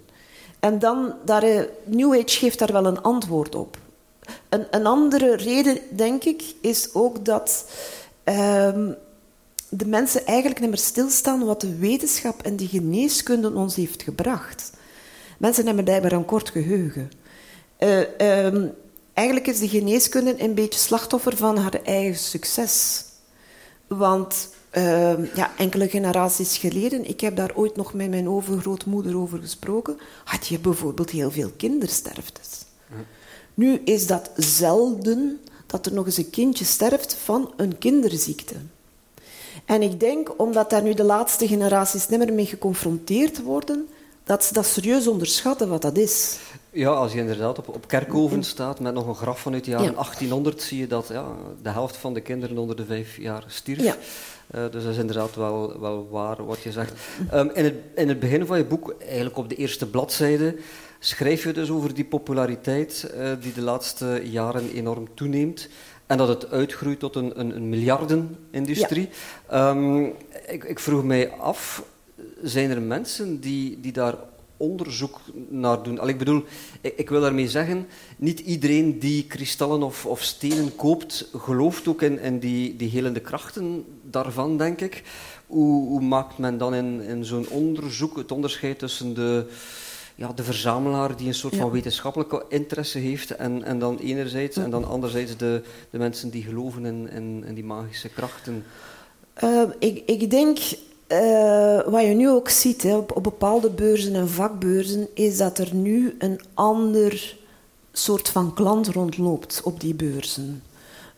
En 0.59 0.79
dan, 0.79 1.13
daar, 1.25 1.43
eh, 1.43 1.61
New 1.83 2.13
Age 2.13 2.37
geeft 2.37 2.59
daar 2.59 2.71
wel 2.71 2.85
een 2.85 3.01
antwoord 3.01 3.55
op. 3.55 3.77
Een, 4.49 4.67
een 4.71 4.85
andere 4.85 5.35
reden, 5.35 5.77
denk 5.89 6.23
ik, 6.23 6.43
is 6.61 6.93
ook 6.93 7.25
dat 7.25 7.65
ehm, 8.23 8.91
de 9.69 9.85
mensen 9.85 10.25
eigenlijk 10.25 10.59
niet 10.59 10.69
meer 10.69 10.79
stilstaan 10.79 11.45
wat 11.45 11.61
de 11.61 11.75
wetenschap 11.75 12.41
en 12.41 12.55
de 12.55 12.67
geneeskunde 12.67 13.53
ons 13.53 13.75
heeft 13.75 14.03
gebracht. 14.03 14.71
Mensen 15.37 15.65
hebben 15.65 15.83
blijkbaar 15.83 16.11
een 16.11 16.25
kort 16.25 16.49
geheugen. 16.49 17.11
Uh, 17.79 18.45
um, 18.45 18.73
eigenlijk 19.13 19.47
is 19.47 19.59
de 19.59 19.67
geneeskunde 19.67 20.43
een 20.43 20.53
beetje 20.53 20.79
slachtoffer 20.79 21.37
van 21.37 21.57
haar 21.57 21.79
eigen 21.83 22.19
succes. 22.19 23.03
Want 23.87 24.49
uh, 24.77 25.35
ja, 25.35 25.51
enkele 25.57 25.89
generaties 25.89 26.57
geleden, 26.57 27.09
ik 27.09 27.21
heb 27.21 27.35
daar 27.35 27.51
ooit 27.55 27.75
nog 27.75 27.93
met 27.93 28.09
mijn 28.09 28.29
overgrootmoeder 28.29 29.17
over 29.17 29.39
gesproken, 29.39 29.97
had 30.23 30.47
je 30.47 30.59
bijvoorbeeld 30.59 31.09
heel 31.09 31.31
veel 31.31 31.51
kindersterftes. 31.57 32.63
Nu 33.53 33.81
is 33.85 34.07
dat 34.07 34.31
zelden 34.35 35.39
dat 35.65 35.85
er 35.85 35.93
nog 35.93 36.05
eens 36.05 36.17
een 36.17 36.29
kindje 36.29 36.65
sterft 36.65 37.13
van 37.13 37.53
een 37.57 37.77
kinderziekte. 37.77 38.55
En 39.65 39.81
ik 39.81 39.99
denk, 39.99 40.39
omdat 40.39 40.69
daar 40.69 40.83
nu 40.83 40.93
de 40.93 41.03
laatste 41.03 41.47
generaties 41.47 42.07
niet 42.07 42.19
meer 42.19 42.33
mee 42.33 42.45
geconfronteerd 42.45 43.43
worden, 43.43 43.87
dat 44.23 44.43
ze 44.43 44.53
dat 44.53 44.65
serieus 44.65 45.07
onderschatten 45.07 45.69
wat 45.69 45.81
dat 45.81 45.97
is. 45.97 46.37
Ja, 46.69 46.89
als 46.89 47.13
je 47.13 47.19
inderdaad 47.19 47.57
op, 47.57 47.67
op 47.67 47.87
kerkhoven 47.87 48.43
staat 48.43 48.79
met 48.79 48.93
nog 48.93 49.07
een 49.07 49.15
graf 49.15 49.39
vanuit 49.39 49.63
de 49.63 49.71
jaren 49.71 49.93
1800, 49.93 50.61
zie 50.61 50.79
je 50.79 50.87
dat 50.87 51.07
ja, 51.07 51.25
de 51.61 51.69
helft 51.69 51.97
van 51.97 52.13
de 52.13 52.21
kinderen 52.21 52.57
onder 52.57 52.75
de 52.75 52.85
vijf 52.85 53.17
jaar 53.17 53.43
stierf. 53.47 53.83
Ja. 53.83 53.95
Uh, 54.55 54.61
dus 54.71 54.83
dat 54.83 54.91
is 54.91 54.97
inderdaad 54.97 55.35
wel, 55.35 55.79
wel 55.79 56.07
waar 56.09 56.45
wat 56.45 56.61
je 56.61 56.71
zegt. 56.71 56.93
Um, 57.33 57.51
in, 57.53 57.63
het, 57.63 57.73
in 57.95 58.07
het 58.07 58.19
begin 58.19 58.45
van 58.45 58.57
je 58.57 58.65
boek, 58.65 58.95
eigenlijk 59.01 59.37
op 59.37 59.49
de 59.49 59.55
eerste 59.55 59.85
bladzijde, 59.85 60.55
schrijf 60.99 61.43
je 61.43 61.53
dus 61.53 61.69
over 61.69 61.93
die 61.93 62.05
populariteit 62.05 63.11
uh, 63.17 63.31
die 63.39 63.53
de 63.53 63.61
laatste 63.61 64.21
jaren 64.23 64.71
enorm 64.71 65.07
toeneemt. 65.13 65.69
En 66.05 66.17
dat 66.17 66.27
het 66.27 66.51
uitgroeit 66.51 66.99
tot 66.99 67.15
een, 67.15 67.39
een, 67.39 67.55
een 67.55 67.69
miljardenindustrie. 67.69 69.09
Ja. 69.49 69.69
Um, 69.69 70.13
ik, 70.47 70.63
ik 70.63 70.79
vroeg 70.79 71.03
mij 71.03 71.31
af, 71.31 71.83
zijn 72.41 72.69
er 72.69 72.81
mensen 72.81 73.39
die, 73.39 73.79
die 73.79 73.91
daar 73.91 74.15
onderzoek 74.57 75.19
naar 75.49 75.83
doen. 75.83 75.99
Al, 75.99 76.07
ik 76.07 76.17
bedoel, 76.17 76.43
ik, 76.81 76.93
ik, 76.97 77.09
wil 77.09 77.21
daarmee 77.21 77.49
zeggen, 77.49 77.87
niet 78.17 78.39
iedereen 78.39 78.99
die 78.99 79.25
kristallen 79.25 79.83
of, 79.83 80.05
of 80.05 80.21
stenen 80.21 80.75
koopt, 80.75 81.29
gelooft 81.37 81.87
ook 81.87 82.01
in, 82.01 82.19
in 82.19 82.39
die, 82.39 82.75
die 82.75 82.89
helende 82.89 83.19
krachten 83.19 83.85
daarvan, 84.01 84.57
denk 84.57 84.81
ik. 84.81 85.03
Hoe, 85.47 85.87
hoe 85.87 86.01
maakt 86.01 86.37
men 86.37 86.57
dan 86.57 86.73
in, 86.73 87.01
in 87.01 87.25
zo'n 87.25 87.47
onderzoek 87.49 88.17
het 88.17 88.31
onderscheid 88.31 88.79
tussen 88.79 89.13
de, 89.13 89.45
ja, 90.15 90.33
de 90.33 90.43
verzamelaar 90.43 91.17
die 91.17 91.27
een 91.27 91.33
soort 91.33 91.55
van 91.55 91.71
wetenschappelijke 91.71 92.45
interesse 92.49 92.99
heeft 92.99 93.31
en, 93.31 93.63
en 93.63 93.79
dan 93.79 93.97
enerzijds, 93.97 94.57
en 94.57 94.69
dan 94.69 94.85
anderzijds 94.85 95.37
de, 95.37 95.61
de 95.89 95.97
mensen 95.97 96.29
die 96.29 96.43
geloven 96.43 96.85
in, 96.85 97.09
in, 97.09 97.43
in 97.47 97.53
die 97.53 97.63
magische 97.63 98.09
krachten? 98.09 98.63
Uh, 99.43 99.63
ik, 99.79 100.03
ik 100.05 100.29
denk 100.29 100.57
uh, 101.07 101.79
wat 101.91 102.01
je 102.01 102.13
nu 102.13 102.29
ook 102.29 102.49
ziet 102.49 102.83
hè, 102.83 102.95
op, 102.95 103.19
bepaalde 103.21 103.69
beurzen 103.69 104.15
en 104.15 104.29
vakbeurzen, 104.29 105.07
is 105.13 105.37
dat 105.37 105.57
er 105.57 105.73
nu 105.73 106.15
een 106.19 106.39
ander 106.53 107.37
soort 107.91 108.29
van 108.29 108.53
klant 108.53 108.87
rondloopt 108.87 109.61
op 109.63 109.79
die 109.79 109.93
beurzen. 109.93 110.63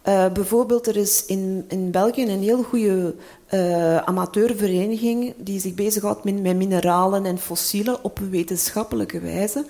Uh, 0.07 0.31
bijvoorbeeld, 0.31 0.87
er 0.87 0.95
is 0.95 1.25
in, 1.25 1.65
in 1.67 1.91
België 1.91 2.23
een 2.23 2.41
heel 2.41 2.63
goede 2.63 3.15
uh, 3.53 3.97
amateurvereniging 3.97 5.33
die 5.37 5.59
zich 5.59 5.73
bezighoudt 5.73 6.23
met, 6.23 6.41
met 6.41 6.55
mineralen 6.55 7.25
en 7.25 7.37
fossielen 7.37 8.03
op 8.03 8.19
een 8.19 8.29
wetenschappelijke 8.29 9.19
wijze. 9.19 9.65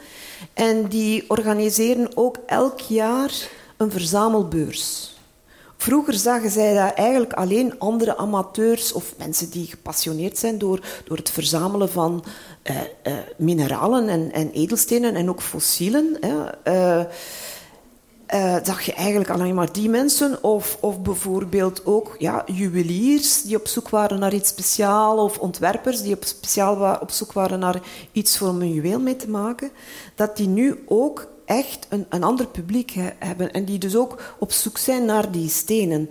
En 0.53 0.87
die 0.87 1.23
organiseren 1.27 2.09
ook 2.15 2.37
elk 2.45 2.79
jaar 2.79 3.49
een 3.77 3.91
verzamelbeurs. 3.91 5.16
Vroeger 5.77 6.13
zagen 6.13 6.51
zij 6.51 6.73
daar 6.73 6.93
eigenlijk 6.93 7.33
alleen 7.33 7.79
andere 7.79 8.17
amateurs 8.17 8.93
of 8.93 9.13
mensen 9.17 9.49
die 9.49 9.67
gepassioneerd 9.67 10.37
zijn 10.37 10.57
door, 10.57 10.79
door 11.05 11.17
het 11.17 11.29
verzamelen 11.29 11.89
van 11.89 12.23
uh, 12.63 12.75
uh, 13.03 13.13
mineralen 13.37 14.09
en, 14.09 14.31
en, 14.31 14.51
edelstenen 14.51 15.15
en 15.15 15.29
ook 15.29 15.41
fossielen. 15.41 16.17
Uh, 18.33 18.55
zag 18.63 18.81
je 18.81 18.93
eigenlijk 18.93 19.29
alleen 19.29 19.55
maar 19.55 19.71
die 19.71 19.89
mensen, 19.89 20.43
of, 20.43 20.77
of 20.79 21.01
bijvoorbeeld 21.01 21.85
ook 21.85 22.15
ja, 22.19 22.43
juweliers 22.45 23.41
die 23.41 23.55
op 23.55 23.67
zoek 23.67 23.89
waren 23.89 24.19
naar 24.19 24.33
iets 24.33 24.49
speciaals, 24.49 25.19
of 25.19 25.37
ontwerpers 25.37 26.01
die 26.01 26.15
op, 26.15 26.23
speciaal 26.25 26.97
op 27.01 27.11
zoek 27.11 27.33
waren 27.33 27.59
naar 27.59 27.81
iets 28.11 28.37
voor 28.37 28.47
een 28.47 28.73
juweel 28.73 28.99
mee 28.99 29.15
te 29.15 29.29
maken, 29.29 29.71
dat 30.15 30.37
die 30.37 30.47
nu 30.47 30.83
ook 30.85 31.27
echt 31.47 31.87
een, 31.89 32.05
een 32.09 32.23
ander 32.23 32.47
publiek 32.47 32.93
hebben 33.19 33.53
en 33.53 33.65
die 33.65 33.77
dus 33.77 33.95
ook 33.95 34.35
op 34.39 34.51
zoek 34.51 34.77
zijn 34.77 35.05
naar 35.05 35.31
die 35.31 35.49
stenen. 35.49 36.09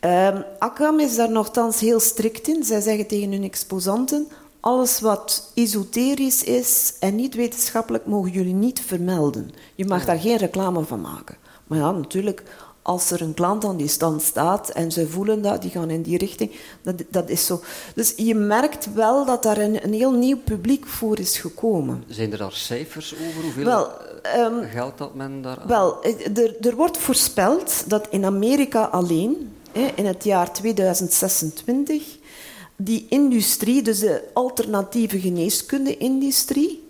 Um, 0.00 0.44
Akram 0.58 1.00
is 1.00 1.16
daar 1.16 1.30
nogthans 1.30 1.80
heel 1.80 2.00
strikt 2.00 2.48
in. 2.48 2.64
Zij 2.64 2.80
zeggen 2.80 3.06
tegen 3.06 3.32
hun 3.32 3.42
exposanten: 3.42 4.28
alles 4.60 5.00
wat 5.00 5.50
esoterisch 5.54 6.44
is 6.44 6.94
en 7.00 7.14
niet 7.14 7.34
wetenschappelijk 7.34 8.06
mogen 8.06 8.30
jullie 8.30 8.54
niet 8.54 8.80
vermelden. 8.80 9.50
Je 9.74 9.84
mag 9.84 10.04
daar 10.04 10.18
geen 10.18 10.36
reclame 10.36 10.84
van 10.84 11.00
maken. 11.00 11.36
Maar 11.66 11.78
ja, 11.78 11.90
natuurlijk, 11.90 12.42
als 12.82 13.10
er 13.10 13.20
een 13.20 13.34
klant 13.34 13.64
aan 13.64 13.76
die 13.76 13.88
stand 13.88 14.22
staat 14.22 14.70
en 14.70 14.92
ze 14.92 15.08
voelen 15.08 15.42
dat, 15.42 15.62
die 15.62 15.70
gaan 15.70 15.90
in 15.90 16.02
die 16.02 16.18
richting, 16.18 16.50
dat, 16.82 17.02
dat 17.10 17.28
is 17.28 17.46
zo. 17.46 17.60
Dus 17.94 18.12
je 18.16 18.34
merkt 18.34 18.92
wel 18.94 19.24
dat 19.24 19.42
daar 19.42 19.58
een, 19.58 19.84
een 19.84 19.92
heel 19.92 20.12
nieuw 20.12 20.38
publiek 20.38 20.86
voor 20.86 21.18
is 21.18 21.38
gekomen. 21.38 22.04
Zijn 22.08 22.32
er 22.32 22.38
daar 22.38 22.52
cijfers 22.52 23.14
over? 23.14 23.42
Hoeveel 23.42 23.64
wel, 23.64 23.90
um, 24.36 24.68
geld 24.68 24.98
dat 24.98 25.14
men 25.14 25.42
daar? 25.42 25.58
Wel, 25.66 26.04
er, 26.34 26.56
er 26.60 26.76
wordt 26.76 26.98
voorspeld 26.98 27.84
dat 27.86 28.06
in 28.10 28.24
Amerika 28.24 28.84
alleen, 28.84 29.52
in 29.94 30.06
het 30.06 30.24
jaar 30.24 30.52
2026, 30.52 32.18
die 32.76 33.06
industrie, 33.08 33.82
dus 33.82 33.98
de 33.98 34.28
alternatieve 34.32 35.20
geneeskunde-industrie, 35.20 36.88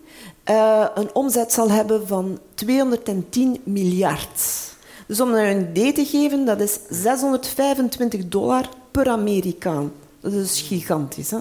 uh, 0.50 0.86
een 0.94 1.14
omzet 1.14 1.52
zal 1.52 1.70
hebben 1.70 2.06
van 2.06 2.38
210 2.54 3.60
miljard. 3.62 4.66
Dus 5.06 5.20
om 5.20 5.34
een 5.34 5.68
idee 5.70 5.92
te 5.92 6.04
geven, 6.04 6.44
dat 6.44 6.60
is 6.60 6.78
625 6.90 8.28
dollar 8.28 8.68
per 8.90 9.08
Amerikaan. 9.08 9.92
Dat 10.20 10.32
is 10.32 10.60
gigantisch. 10.60 11.30
Hè? 11.30 11.38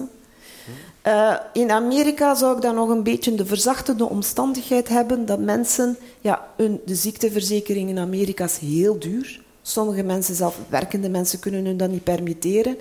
Uh, 1.08 1.34
in 1.52 1.70
Amerika 1.70 2.34
zou 2.34 2.56
ik 2.56 2.62
dan 2.62 2.74
nog 2.74 2.88
een 2.88 3.02
beetje 3.02 3.34
de 3.34 3.46
verzachtende 3.46 4.08
omstandigheid 4.08 4.88
hebben 4.88 5.26
dat 5.26 5.38
mensen, 5.38 5.96
ja, 6.20 6.48
hun, 6.56 6.80
de 6.84 6.94
ziekteverzekering 6.94 7.88
in 7.88 7.98
Amerika 7.98 8.44
is 8.44 8.58
heel 8.58 8.98
duur. 8.98 9.40
Sommige 9.62 10.02
mensen, 10.02 10.34
zelf 10.34 10.58
werkende 10.68 11.08
mensen, 11.08 11.38
kunnen 11.38 11.64
hun 11.64 11.76
dat 11.76 11.90
niet 11.90 12.04
permitteren. 12.04 12.76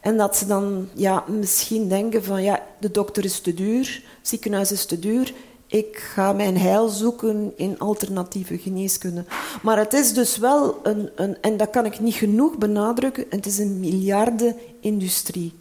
En 0.00 0.16
dat 0.16 0.36
ze 0.36 0.46
dan 0.46 0.88
ja, 0.94 1.24
misschien 1.26 1.88
denken 1.88 2.24
van 2.24 2.42
ja, 2.42 2.62
de 2.78 2.90
dokter 2.90 3.24
is 3.24 3.40
te 3.40 3.54
duur, 3.54 4.02
het 4.18 4.28
ziekenhuis 4.28 4.72
is 4.72 4.84
te 4.84 4.98
duur, 4.98 5.32
ik 5.66 5.96
ga 5.96 6.32
mijn 6.32 6.58
heil 6.58 6.88
zoeken 6.88 7.52
in 7.56 7.78
alternatieve 7.78 8.58
geneeskunde. 8.58 9.24
Maar 9.62 9.78
het 9.78 9.92
is 9.92 10.14
dus 10.14 10.36
wel 10.38 10.80
een, 10.82 11.10
een 11.14 11.36
en 11.40 11.56
dat 11.56 11.70
kan 11.70 11.84
ik 11.84 12.00
niet 12.00 12.14
genoeg 12.14 12.58
benadrukken, 12.58 13.24
het 13.28 13.46
is 13.46 13.58
een 13.58 13.80
miljardenindustrie. 13.80 15.52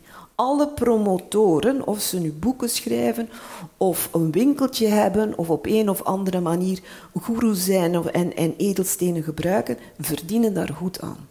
Alle 0.42 0.68
promotoren, 0.68 1.88
of 1.88 2.00
ze 2.02 2.20
nu 2.20 2.32
boeken 2.32 2.70
schrijven, 2.70 3.30
of 3.78 4.10
een 4.12 4.32
winkeltje 4.32 4.88
hebben, 4.88 5.38
of 5.38 5.50
op 5.50 5.66
een 5.66 5.90
of 5.90 6.04
andere 6.04 6.40
manier 6.40 6.80
guru 7.22 7.54
zijn 7.54 7.98
of, 7.98 8.06
en, 8.06 8.36
en 8.36 8.54
edelstenen 8.58 9.24
gebruiken, 9.24 9.78
verdienen 10.00 10.54
daar 10.54 10.70
goed 10.70 11.02
aan. 11.02 11.28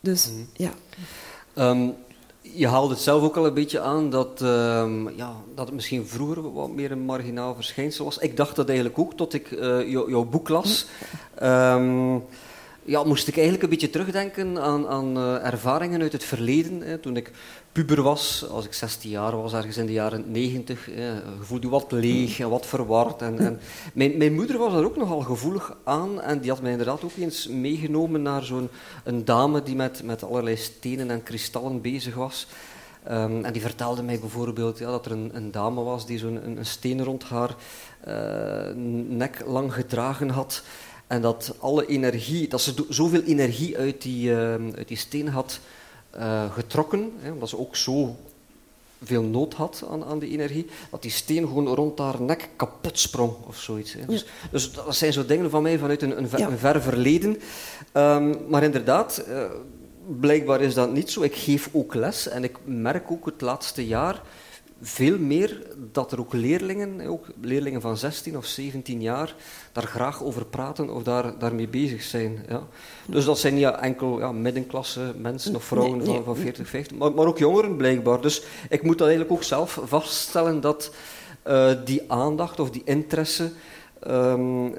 Dus 0.00 0.30
mhm. 0.30 0.40
ja. 0.52 0.70
Um, 1.70 1.94
je 2.40 2.68
haalde 2.68 2.94
het 2.94 3.02
zelf 3.02 3.22
ook 3.22 3.36
al 3.36 3.46
een 3.46 3.54
beetje 3.54 3.80
aan 3.80 4.10
dat, 4.10 4.40
uh, 4.42 4.48
ja, 5.16 5.32
dat 5.54 5.66
het 5.66 5.74
misschien 5.74 6.06
vroeger 6.06 6.52
wat 6.52 6.70
meer 6.70 6.90
een 6.90 7.04
marginaal 7.04 7.54
verschijnsel 7.54 8.04
was. 8.04 8.18
Ik 8.18 8.36
dacht 8.36 8.56
dat 8.56 8.68
eigenlijk 8.68 8.98
ook 8.98 9.14
tot 9.14 9.34
ik 9.34 9.50
uh, 9.50 9.90
jou, 9.90 10.10
jouw 10.10 10.24
boek 10.24 10.48
las. 10.48 10.86
Um, 11.42 12.24
ja, 12.86 13.04
moest 13.04 13.28
ik 13.28 13.34
eigenlijk 13.34 13.64
een 13.64 13.70
beetje 13.70 13.90
terugdenken 13.90 14.58
aan, 14.58 14.88
aan 14.88 15.16
uh, 15.18 15.46
ervaringen 15.46 16.00
uit 16.00 16.12
het 16.12 16.24
verleden. 16.24 16.80
Hè. 16.80 16.98
Toen 16.98 17.16
ik 17.16 17.30
puber 17.76 18.02
was, 18.02 18.48
als 18.50 18.64
ik 18.64 18.72
16 18.72 19.10
jaar 19.10 19.36
was, 19.36 19.52
ergens 19.52 19.76
in 19.76 19.86
de 19.86 19.92
jaren 19.92 20.24
90, 20.26 20.86
hè, 20.90 21.12
voelde 21.40 21.66
je 21.66 21.72
wat 21.72 21.92
leeg 21.92 22.38
en 22.38 22.48
wat 22.48 22.66
verward. 22.66 23.22
En, 23.22 23.38
en 23.38 23.60
mijn, 23.94 24.16
mijn, 24.16 24.34
moeder 24.34 24.58
was 24.58 24.72
daar 24.72 24.84
ook 24.84 24.96
nogal 24.96 25.20
gevoelig 25.20 25.76
aan 25.84 26.20
en 26.20 26.40
die 26.40 26.50
had 26.50 26.60
mij 26.60 26.70
inderdaad 26.70 27.04
ook 27.04 27.16
eens 27.16 27.48
meegenomen 27.48 28.22
naar 28.22 28.42
zo'n 28.42 28.68
een 29.04 29.24
dame 29.24 29.62
die 29.62 29.74
met, 29.74 30.02
met 30.02 30.24
allerlei 30.24 30.56
stenen 30.56 31.10
en 31.10 31.22
kristallen 31.22 31.80
bezig 31.80 32.14
was. 32.14 32.46
Um, 33.10 33.44
en 33.44 33.52
die 33.52 33.62
vertelde 33.62 34.02
mij 34.02 34.18
bijvoorbeeld 34.20 34.78
ja, 34.78 34.90
dat 34.90 35.06
er 35.06 35.12
een, 35.12 35.30
een 35.34 35.50
dame 35.50 35.82
was 35.82 36.06
die 36.06 36.18
zo'n 36.18 36.44
een, 36.44 36.56
een 36.56 36.66
steen 36.66 37.04
rond 37.04 37.24
haar 37.24 37.54
uh, 38.08 38.74
nek 39.08 39.42
lang 39.46 39.74
gedragen 39.74 40.28
had. 40.28 40.62
En 41.06 41.22
dat 41.22 41.54
alle 41.58 41.86
energie, 41.86 42.48
dat 42.48 42.60
ze 42.60 42.74
zoveel 42.88 43.22
energie 43.22 43.78
uit 43.78 44.02
die, 44.02 44.30
uh, 44.30 44.52
uit 44.52 44.88
die 44.88 44.96
steen 44.96 45.28
had 45.28 45.60
uh, 46.18 46.52
getrokken, 46.52 47.12
hè, 47.20 47.30
omdat 47.30 47.48
ze 47.48 47.58
ook 47.58 47.76
zo 47.76 48.16
veel 49.04 49.22
nood 49.22 49.54
had 49.54 49.84
aan, 49.90 50.04
aan 50.04 50.18
die 50.18 50.30
energie, 50.30 50.66
dat 50.90 51.02
die 51.02 51.10
steen 51.10 51.46
gewoon 51.46 51.68
rond 51.68 51.98
haar 51.98 52.22
nek 52.22 52.48
kapot 52.56 52.98
sprong 52.98 53.32
of 53.46 53.56
zoiets. 53.56 53.92
Hè. 53.92 54.06
Dus, 54.06 54.26
dus, 54.50 54.72
dat 54.72 54.96
zijn 54.96 55.12
zo 55.12 55.26
dingen 55.26 55.50
van 55.50 55.62
mij 55.62 55.78
vanuit 55.78 56.02
een, 56.02 56.18
een, 56.18 56.28
ver, 56.28 56.40
een 56.40 56.58
ver 56.58 56.82
verleden. 56.82 57.36
Um, 57.92 58.36
maar 58.48 58.62
inderdaad, 58.62 59.24
uh, 59.28 59.44
blijkbaar 60.20 60.60
is 60.60 60.74
dat 60.74 60.92
niet 60.92 61.10
zo. 61.10 61.22
Ik 61.22 61.34
geef 61.34 61.68
ook 61.72 61.94
les 61.94 62.28
en 62.28 62.44
ik 62.44 62.56
merk 62.64 63.10
ook 63.10 63.26
het 63.26 63.40
laatste 63.40 63.86
jaar 63.86 64.22
veel 64.80 65.18
meer 65.18 65.62
dat 65.92 66.12
er 66.12 66.20
ook 66.20 66.32
leerlingen, 66.32 67.06
ook 67.06 67.26
leerlingen 67.40 67.80
van 67.80 67.96
16 67.96 68.36
of 68.36 68.44
17 68.44 69.00
jaar, 69.00 69.34
daar 69.72 69.86
graag 69.86 70.22
over 70.22 70.44
praten 70.44 70.90
of 70.90 71.02
daar, 71.02 71.38
daarmee 71.38 71.68
bezig 71.68 72.02
zijn. 72.02 72.44
Ja. 72.48 72.62
Dus 73.06 73.24
dat 73.24 73.38
zijn 73.38 73.54
niet 73.54 73.64
enkel 73.64 74.18
ja, 74.18 74.32
middenklasse 74.32 75.14
mensen 75.18 75.56
of 75.56 75.64
vrouwen 75.64 76.04
van, 76.04 76.24
van 76.24 76.36
40, 76.36 76.68
50, 76.68 76.96
maar, 76.96 77.12
maar 77.12 77.26
ook 77.26 77.38
jongeren 77.38 77.76
blijkbaar. 77.76 78.20
Dus 78.20 78.42
ik 78.68 78.82
moet 78.82 78.98
dat 78.98 79.06
eigenlijk 79.08 79.36
ook 79.36 79.44
zelf 79.44 79.80
vaststellen 79.84 80.60
dat 80.60 80.94
uh, 81.46 81.72
die 81.84 82.12
aandacht 82.12 82.60
of 82.60 82.70
die 82.70 82.82
interesse 82.84 83.52
um, 84.06 84.74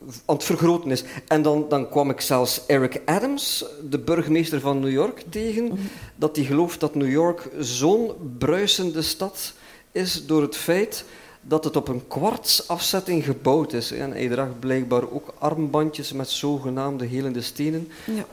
aan 0.00 0.34
het 0.34 0.44
vergroten 0.44 0.90
is. 0.90 1.04
En 1.28 1.42
dan, 1.42 1.66
dan 1.68 1.88
kwam 1.88 2.10
ik 2.10 2.20
zelfs 2.20 2.66
Eric 2.66 3.02
Adams, 3.04 3.64
de 3.88 3.98
burgemeester 3.98 4.60
van 4.60 4.80
New 4.80 4.92
York, 4.92 5.24
tegen. 5.28 5.64
Mhm. 5.64 5.76
Dat 6.16 6.36
hij 6.36 6.44
gelooft 6.44 6.80
dat 6.80 6.94
New 6.94 7.10
York 7.10 7.48
zo'n 7.58 8.12
bruisende 8.38 9.02
stad 9.02 9.52
is 9.92 10.26
door 10.26 10.42
het 10.42 10.56
feit 10.56 11.04
dat 11.40 11.64
het 11.64 11.76
op 11.76 11.88
een 11.88 12.06
kwartsafzetting 12.08 13.24
gebouwd 13.24 13.72
is. 13.72 13.92
En 13.92 14.10
hij 14.10 14.28
draagt 14.28 14.60
blijkbaar 14.60 15.10
ook 15.10 15.34
armbandjes 15.38 16.12
met 16.12 16.28
zogenaamde 16.28 17.04
helende 17.04 17.40
stenen. 17.40 17.88
Ja. 18.04 18.24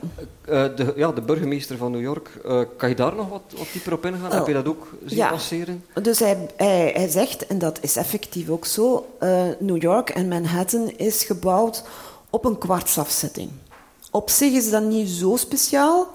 Uh, 0.48 0.76
de, 0.76 0.92
ja, 0.96 1.12
de 1.12 1.20
burgemeester 1.20 1.76
van 1.76 1.90
New 1.90 2.00
York, 2.00 2.30
uh, 2.46 2.60
kan 2.76 2.88
je 2.88 2.94
daar 2.94 3.14
nog 3.14 3.28
wat, 3.28 3.42
wat 3.56 3.66
dieper 3.72 3.92
op 3.92 4.06
ingaan? 4.06 4.32
Heb 4.32 4.46
je 4.46 4.52
dat 4.52 4.68
ook 4.68 4.86
zien 5.04 5.18
ja. 5.18 5.30
passeren? 5.30 5.84
Dus 6.02 6.18
hij, 6.18 6.48
hij, 6.56 6.92
hij, 6.94 7.08
zegt, 7.08 7.46
en 7.46 7.58
dat 7.58 7.78
is 7.82 7.96
effectief 7.96 8.48
ook 8.48 8.66
zo, 8.66 9.06
uh, 9.22 9.42
New 9.58 9.82
York 9.82 10.10
en 10.10 10.28
Manhattan 10.28 10.90
is 10.96 11.24
gebouwd 11.24 11.84
op 12.30 12.44
een 12.44 12.58
kwartsafzetting. 12.58 13.50
Op 14.10 14.30
zich 14.30 14.52
is 14.52 14.70
dat 14.70 14.82
niet 14.82 15.08
zo 15.08 15.36
speciaal. 15.36 16.06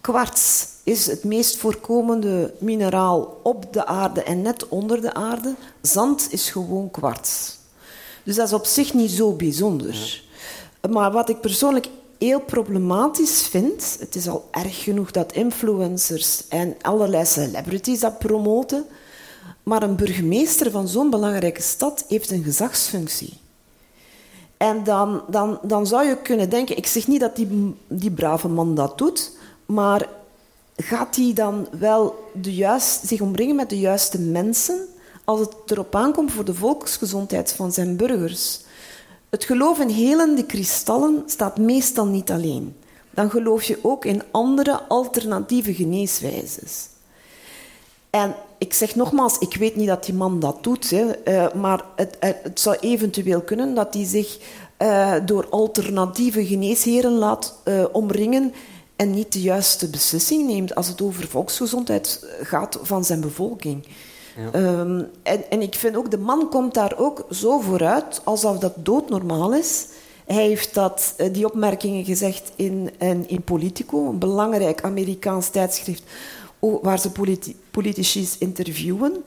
Kwarts 0.00 0.66
is 0.88 1.06
het 1.06 1.24
meest 1.24 1.56
voorkomende 1.56 2.54
mineraal 2.58 3.40
op 3.42 3.72
de 3.72 3.86
aarde 3.86 4.22
en 4.22 4.42
net 4.42 4.68
onder 4.68 5.00
de 5.00 5.14
aarde. 5.14 5.54
Zand 5.80 6.28
is 6.30 6.50
gewoon 6.50 6.90
kwarts. 6.90 7.56
Dus 8.22 8.36
dat 8.36 8.46
is 8.46 8.52
op 8.52 8.66
zich 8.66 8.94
niet 8.94 9.10
zo 9.10 9.32
bijzonder. 9.32 10.22
Maar 10.90 11.12
wat 11.12 11.28
ik 11.28 11.40
persoonlijk 11.40 11.88
heel 12.18 12.40
problematisch 12.40 13.42
vind, 13.42 13.96
het 14.00 14.14
is 14.14 14.28
al 14.28 14.48
erg 14.50 14.82
genoeg 14.82 15.10
dat 15.10 15.32
influencers 15.32 16.48
en 16.48 16.76
allerlei 16.80 17.24
celebrities 17.24 18.00
dat 18.00 18.18
promoten, 18.18 18.84
maar 19.62 19.82
een 19.82 19.96
burgemeester 19.96 20.70
van 20.70 20.88
zo'n 20.88 21.10
belangrijke 21.10 21.62
stad 21.62 22.04
heeft 22.08 22.30
een 22.30 22.42
gezagsfunctie. 22.42 23.32
En 24.56 24.84
dan, 24.84 25.22
dan, 25.28 25.58
dan 25.62 25.86
zou 25.86 26.06
je 26.06 26.16
kunnen 26.22 26.50
denken, 26.50 26.76
ik 26.76 26.86
zeg 26.86 27.06
niet 27.06 27.20
dat 27.20 27.36
die, 27.36 27.74
die 27.88 28.10
brave 28.10 28.48
man 28.48 28.74
dat 28.74 28.98
doet, 28.98 29.36
maar 29.66 30.08
gaat 30.82 31.16
hij 31.16 31.32
dan 31.34 31.68
wel 31.78 32.30
de 32.32 32.54
juist, 32.54 33.06
zich 33.06 33.20
omringen 33.20 33.56
met 33.56 33.70
de 33.70 33.78
juiste 33.78 34.20
mensen 34.20 34.86
als 35.24 35.40
het 35.40 35.54
erop 35.66 35.94
aankomt 35.94 36.32
voor 36.32 36.44
de 36.44 36.54
volksgezondheid 36.54 37.52
van 37.52 37.72
zijn 37.72 37.96
burgers? 37.96 38.60
Het 39.28 39.44
geloof 39.44 39.78
in 39.78 39.88
helende 39.88 40.46
kristallen 40.46 41.22
staat 41.26 41.58
meestal 41.58 42.06
niet 42.06 42.30
alleen. 42.30 42.76
Dan 43.10 43.30
geloof 43.30 43.62
je 43.62 43.78
ook 43.82 44.04
in 44.04 44.22
andere 44.30 44.80
alternatieve 44.88 45.74
geneeswijzes. 45.74 46.88
En 48.10 48.34
ik 48.58 48.72
zeg 48.72 48.94
nogmaals, 48.94 49.38
ik 49.38 49.56
weet 49.56 49.76
niet 49.76 49.88
dat 49.88 50.04
die 50.04 50.14
man 50.14 50.40
dat 50.40 50.64
doet, 50.64 50.90
hè, 50.90 51.04
uh, 51.24 51.52
maar 51.52 51.84
het, 51.96 52.16
het, 52.20 52.60
zou 52.60 52.76
eventueel 52.80 53.40
kunnen 53.40 53.74
dat 53.74 53.94
hij 53.94 54.04
zich 54.04 54.38
uh, 54.78 55.14
door 55.24 55.46
alternatieve 55.50 56.46
geneesheren 56.46 57.12
laat 57.12 57.62
omringen 57.92 58.52
en 58.98 59.10
niet 59.10 59.32
de 59.32 59.40
juiste 59.40 59.88
beslissing 59.88 60.46
neemt 60.46 60.74
als 60.74 60.88
het 60.88 61.02
over 61.02 61.28
volksgezondheid 61.28 62.26
gaat 62.42 62.78
van 62.82 63.04
zijn 63.04 63.20
bevolking. 63.20 63.86
Ja. 64.36 64.78
Um, 64.80 65.10
en, 65.22 65.50
en 65.50 65.62
ik 65.62 65.74
vind 65.74 65.96
ook, 65.96 66.10
de 66.10 66.18
man 66.18 66.48
komt 66.48 66.74
daar 66.74 66.94
ook 66.96 67.26
zo 67.30 67.60
vooruit 67.60 68.20
alsof 68.24 68.58
dat 68.58 68.72
doodnormaal 68.76 69.54
is. 69.54 69.86
Hij 70.26 70.46
heeft 70.46 70.74
dat, 70.74 71.14
eh, 71.16 71.32
die 71.32 71.46
opmerkingen 71.46 72.04
gezegd 72.04 72.52
in, 72.56 72.90
in, 72.98 73.28
in 73.28 73.42
Politico, 73.42 74.08
een 74.08 74.18
belangrijk 74.18 74.82
Amerikaans 74.82 75.48
tijdschrift 75.48 76.02
waar 76.58 76.98
ze 76.98 77.10
politi 77.10 77.56
politici 77.70 78.28
interviewen. 78.38 79.24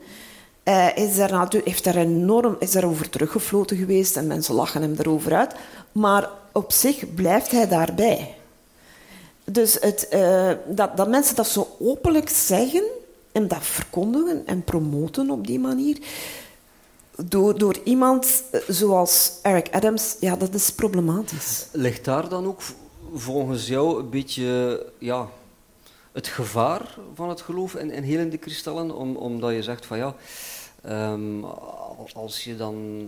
Hij 0.62 0.92
is 0.94 1.16
daar, 1.16 1.48
heeft 1.64 1.84
daar 1.84 1.96
enorm 1.96 2.56
is 2.58 2.70
daarover 2.70 3.08
teruggefloten 3.08 3.76
geweest 3.76 4.16
en 4.16 4.26
mensen 4.26 4.54
lachen 4.54 4.82
hem 4.82 4.94
erover 4.98 5.34
uit. 5.34 5.54
Maar 5.92 6.30
op 6.52 6.72
zich 6.72 7.14
blijft 7.14 7.50
hij 7.50 7.68
daarbij. 7.68 8.34
Dus 9.44 9.76
het, 9.80 10.08
uh, 10.12 10.50
dat, 10.66 10.96
dat 10.96 11.08
mensen 11.08 11.36
dat 11.36 11.46
zo 11.46 11.68
openlijk 11.78 12.28
zeggen 12.28 12.84
en 13.32 13.48
dat 13.48 13.62
verkondigen 13.62 14.46
en 14.46 14.64
promoten 14.64 15.30
op 15.30 15.46
die 15.46 15.58
manier, 15.58 15.98
door, 17.16 17.58
door 17.58 17.76
iemand 17.84 18.44
eh, 18.50 18.60
zoals 18.68 19.32
Eric 19.42 19.68
Adams, 19.70 20.16
ja, 20.20 20.36
dat 20.36 20.54
is 20.54 20.72
problematisch. 20.72 21.66
Ligt 21.72 22.04
daar 22.04 22.28
dan 22.28 22.46
ook 22.46 22.60
volgens 23.14 23.66
jou 23.66 23.98
een 23.98 24.10
beetje 24.10 24.86
ja, 24.98 25.28
het 26.12 26.26
gevaar 26.26 26.98
van 27.14 27.28
het 27.28 27.40
geloof 27.40 27.74
in, 27.74 27.90
in 27.90 28.02
helende 28.02 28.38
kristallen? 28.38 28.96
Om, 28.96 29.16
omdat 29.16 29.52
je 29.52 29.62
zegt 29.62 29.86
van 29.86 29.98
ja, 29.98 30.14
um, 31.12 31.44
als 32.14 32.44
je 32.44 32.56
dan 32.56 33.06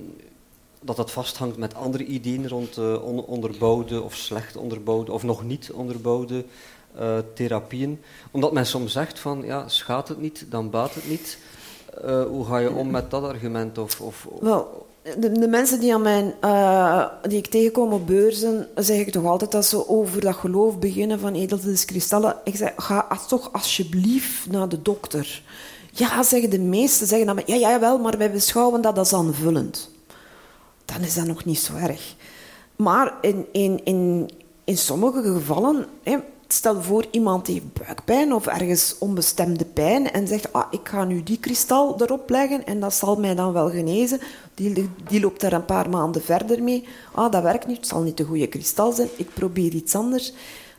dat 0.84 0.96
dat 0.96 1.10
vasthangt 1.10 1.56
met 1.56 1.74
andere 1.74 2.04
ideeën 2.04 2.48
rond 2.48 2.76
uh, 2.78 3.26
onderbouwde 3.28 4.02
of 4.02 4.14
slecht 4.14 4.56
onderbouwde 4.56 5.12
of 5.12 5.22
nog 5.22 5.44
niet 5.44 5.70
onderbouwde 5.72 6.44
uh, 7.00 7.18
therapieën. 7.34 8.00
Omdat 8.30 8.52
men 8.52 8.66
soms 8.66 8.92
zegt 8.92 9.18
van, 9.18 9.42
ja, 9.44 9.68
schaadt 9.68 10.08
het 10.08 10.20
niet, 10.20 10.46
dan 10.48 10.70
baat 10.70 10.94
het 10.94 11.08
niet. 11.08 11.38
Uh, 12.04 12.24
hoe 12.24 12.44
ga 12.44 12.58
je 12.58 12.70
om 12.70 12.90
met 12.90 13.10
dat 13.10 13.24
argument? 13.24 13.78
Of, 13.78 14.00
of, 14.00 14.28
Wel, 14.40 14.86
de, 15.18 15.32
de, 15.32 15.48
mensen 15.48 15.80
die, 15.80 15.94
aan 15.94 16.34
die 17.28 17.38
ik 17.38 17.46
tegenkom 17.46 17.92
op 17.92 18.06
beurzen, 18.06 18.68
zeg 18.74 18.98
ik 18.98 19.10
toch 19.10 19.24
altijd 19.24 19.52
dat 19.52 19.64
ze 19.64 19.88
over 19.88 20.20
dat 20.20 20.34
geloof 20.34 20.78
beginnen 20.78 21.20
van 21.20 21.34
edelstenen 21.34 22.36
Ik 22.44 22.56
zeg, 22.56 22.72
ga 22.76 23.18
toch 23.28 23.52
alsjeblieft 23.52 24.50
naar 24.50 24.68
de 24.68 24.82
dokter. 24.82 25.42
Ja, 25.92 26.22
zeggen 26.22 26.50
de 26.50 26.58
meesten, 26.58 27.06
zeggen 27.06 27.26
dan, 27.26 27.42
ja, 27.46 27.54
ja, 27.54 27.80
wel, 27.80 27.98
maar 27.98 28.18
wij 28.18 28.30
beschouwen 28.30 28.82
dat 28.82 28.98
als 28.98 29.12
aanvullend 29.12 29.92
dan 30.94 31.02
is 31.02 31.14
dat 31.14 31.26
nog 31.26 31.44
niet 31.44 31.58
zo 31.58 31.74
erg. 31.76 32.14
Maar 32.76 33.14
in, 33.20 33.46
in, 33.52 33.84
in, 33.84 34.30
in 34.64 34.78
sommige 34.78 35.22
gevallen, 35.22 35.86
hè, 36.02 36.16
stel 36.48 36.82
voor 36.82 37.06
iemand 37.10 37.46
heeft 37.46 37.72
buikpijn 37.72 38.34
of 38.34 38.46
ergens 38.46 38.96
onbestemde 38.98 39.64
pijn 39.64 40.10
en 40.10 40.28
zegt, 40.28 40.52
ah, 40.52 40.66
ik 40.70 40.88
ga 40.88 41.04
nu 41.04 41.22
die 41.22 41.38
kristal 41.38 42.02
erop 42.02 42.30
leggen 42.30 42.66
en 42.66 42.80
dat 42.80 42.94
zal 42.94 43.16
mij 43.16 43.34
dan 43.34 43.52
wel 43.52 43.70
genezen. 43.70 44.20
Die, 44.54 44.90
die 45.08 45.20
loopt 45.20 45.40
daar 45.40 45.52
een 45.52 45.64
paar 45.64 45.90
maanden 45.90 46.22
verder 46.22 46.62
mee. 46.62 46.88
Ah, 47.12 47.32
dat 47.32 47.42
werkt 47.42 47.66
niet, 47.66 47.76
het 47.76 47.86
zal 47.86 48.02
niet 48.02 48.16
de 48.16 48.24
goede 48.24 48.46
kristal 48.46 48.92
zijn, 48.92 49.08
ik 49.16 49.34
probeer 49.34 49.72
iets 49.72 49.94
anders. 49.94 50.32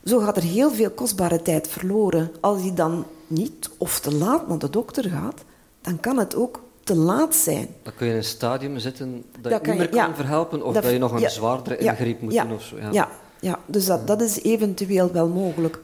Zo 0.03 0.19
gaat 0.19 0.37
er 0.37 0.43
heel 0.43 0.71
veel 0.71 0.91
kostbare 0.91 1.41
tijd 1.41 1.67
verloren. 1.67 2.31
Als 2.39 2.61
hij 2.61 2.73
dan 2.73 3.05
niet 3.27 3.69
of 3.77 3.99
te 3.99 4.15
laat 4.15 4.47
naar 4.47 4.57
de 4.57 4.69
dokter 4.69 5.09
gaat, 5.09 5.43
dan 5.81 5.99
kan 5.99 6.17
het 6.17 6.35
ook 6.35 6.63
te 6.85 6.95
laat 6.95 7.35
zijn. 7.35 7.67
Dan 7.83 7.93
kun 7.95 8.05
je 8.05 8.11
in 8.11 8.17
een 8.17 8.23
stadium 8.23 8.79
zitten 8.79 9.23
dat, 9.41 9.51
je 9.65 9.71
niet 9.71 9.77
meer 9.77 9.89
kan 9.89 10.15
verhelpen 10.15 10.63
of 10.63 10.73
dat, 10.73 10.89
je 10.89 10.97
nog 10.97 11.11
een 11.21 11.29
zwaardere 11.29 11.77
ingreep 11.77 12.21
moet 12.21 12.31
doen 12.33 12.53
of 12.53 12.63
zo. 12.63 12.75
Ja, 12.91 13.09
ja. 13.39 13.59
dus 13.65 13.85
dat, 13.85 14.07
dat 14.07 14.21
is 14.21 14.41
eventueel 14.41 15.11
wel 15.11 15.27
mogelijk. 15.27 15.79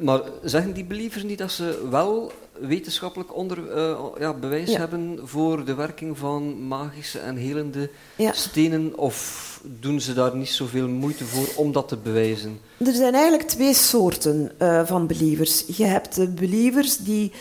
Maar 0.00 0.20
zeggen 0.42 0.72
die 0.72 0.84
believers 0.84 1.22
niet 1.22 1.38
dat 1.38 1.50
ze 1.50 1.86
wel 1.90 2.32
wetenschappelijk 2.60 3.36
onder, 3.36 3.70
eh, 3.70 3.98
ja, 4.18 4.34
bewijs 4.34 4.70
Ja. 4.70 4.78
hebben 4.78 5.18
voor 5.24 5.64
de 5.64 5.74
werking 5.74 6.18
van 6.18 6.66
magische 6.66 7.18
en 7.18 7.36
helende 7.36 7.90
Ja. 8.16 8.32
stenen? 8.32 8.98
Of 8.98 9.60
doen 9.80 10.00
ze 10.00 10.14
daar 10.14 10.36
niet 10.36 10.48
zoveel 10.48 10.88
moeite 10.88 11.24
voor 11.24 11.46
om 11.56 11.72
dat 11.72 11.88
te 11.88 11.96
bewijzen? 11.96 12.60
Er 12.76 12.92
zijn 12.92 13.14
eigenlijk 13.14 13.48
twee 13.48 13.74
soorten 13.74 14.52
eh, 14.58 14.86
van 14.86 15.06
believers. 15.06 15.64
Je 15.76 15.84
hebt 15.84 16.14
de 16.14 16.28
believers 16.28 16.96
die 16.96 17.32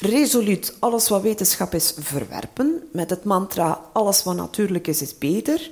resoluut 0.00 0.76
alles 0.78 1.08
wat 1.08 1.22
wetenschap 1.22 1.74
is 1.74 1.94
verwerpen, 1.98 2.82
met 2.92 3.10
het 3.10 3.24
mantra 3.24 3.80
alles 3.92 4.22
wat 4.22 4.36
natuurlijk 4.36 4.86
is, 4.86 5.02
is 5.02 5.18
beter. 5.18 5.70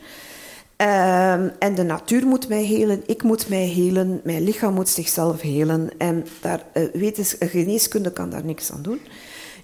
Ehm, 0.76 1.48
en 1.58 1.74
de 1.74 1.82
natuur 1.82 2.26
moet 2.26 2.48
mij 2.48 2.64
helen, 2.64 3.02
ik 3.06 3.22
moet 3.22 3.48
mij 3.48 3.66
helen, 3.66 4.20
mijn 4.24 4.42
lichaam 4.42 4.74
moet 4.74 4.88
zichzelf 4.88 5.40
helen. 5.40 5.90
En 5.98 6.26
daar, 6.40 6.64
wetens- 6.92 7.36
geneeskunde 7.38 8.12
kan 8.12 8.30
daar 8.30 8.44
niks 8.44 8.72
aan 8.72 8.82
doen. 8.82 9.00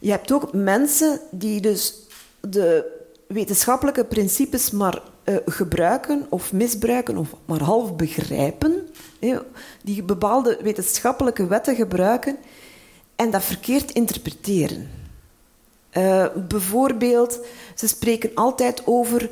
Je 0.00 0.10
hebt 0.10 0.32
ook 0.32 0.52
mensen 0.52 1.20
die 1.30 1.60
dus 1.60 1.94
de 2.40 2.92
wetenschappelijke 3.28 4.04
principes 4.04 4.70
maar 4.70 5.02
eh, 5.24 5.36
gebruiken 5.46 6.26
of 6.28 6.52
misbruiken 6.52 7.16
of 7.16 7.28
maar 7.44 7.62
half 7.62 7.96
begrijpen. 7.96 8.88
die 9.82 10.02
bepaalde 10.02 10.58
wetenschappelijke 10.62 11.46
wetten 11.46 11.74
gebruiken 11.76 12.36
en 13.16 13.30
dat 13.30 13.44
verkeerd 13.44 13.92
interpreteren. 13.92 14.90
Eh, 15.90 16.26
bijvoorbeeld, 16.48 17.40
ze 17.74 17.88
spreken 17.88 18.30
altijd 18.34 18.82
over 18.84 19.30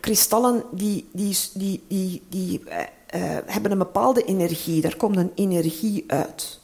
kristallen 0.00 0.64
die, 0.72 1.08
die, 1.12 1.36
die, 1.54 1.82
die, 1.88 2.22
die 2.28 2.62
eh, 2.64 2.80
eh, 3.06 3.42
hebben 3.46 3.70
een 3.70 3.78
bepaalde 3.78 4.24
energie. 4.24 4.80
Daar 4.80 4.96
komt 4.96 5.16
een 5.16 5.32
energie 5.34 6.04
uit. 6.06 6.60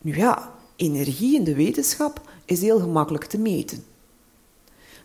Nu 0.00 0.16
ja, 0.16 0.52
energie 0.76 1.36
in 1.36 1.44
de 1.44 1.54
wetenschap 1.54 2.20
is 2.44 2.60
heel 2.60 2.78
gemakkelijk 2.78 3.24
te 3.24 3.38
meten. 3.38 3.84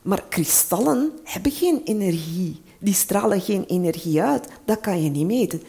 Maar 0.01 0.23
kristallen 0.29 1.11
hebben 1.23 1.51
geen 1.51 1.81
energie. 1.83 2.61
Die 2.79 2.93
stralen 2.93 3.41
geen 3.41 3.65
energie 3.65 4.21
uit. 4.21 4.47
Dat 4.65 4.79
kan 4.79 5.03
je 5.03 5.09
niet 5.09 5.27
meten. 5.27 5.61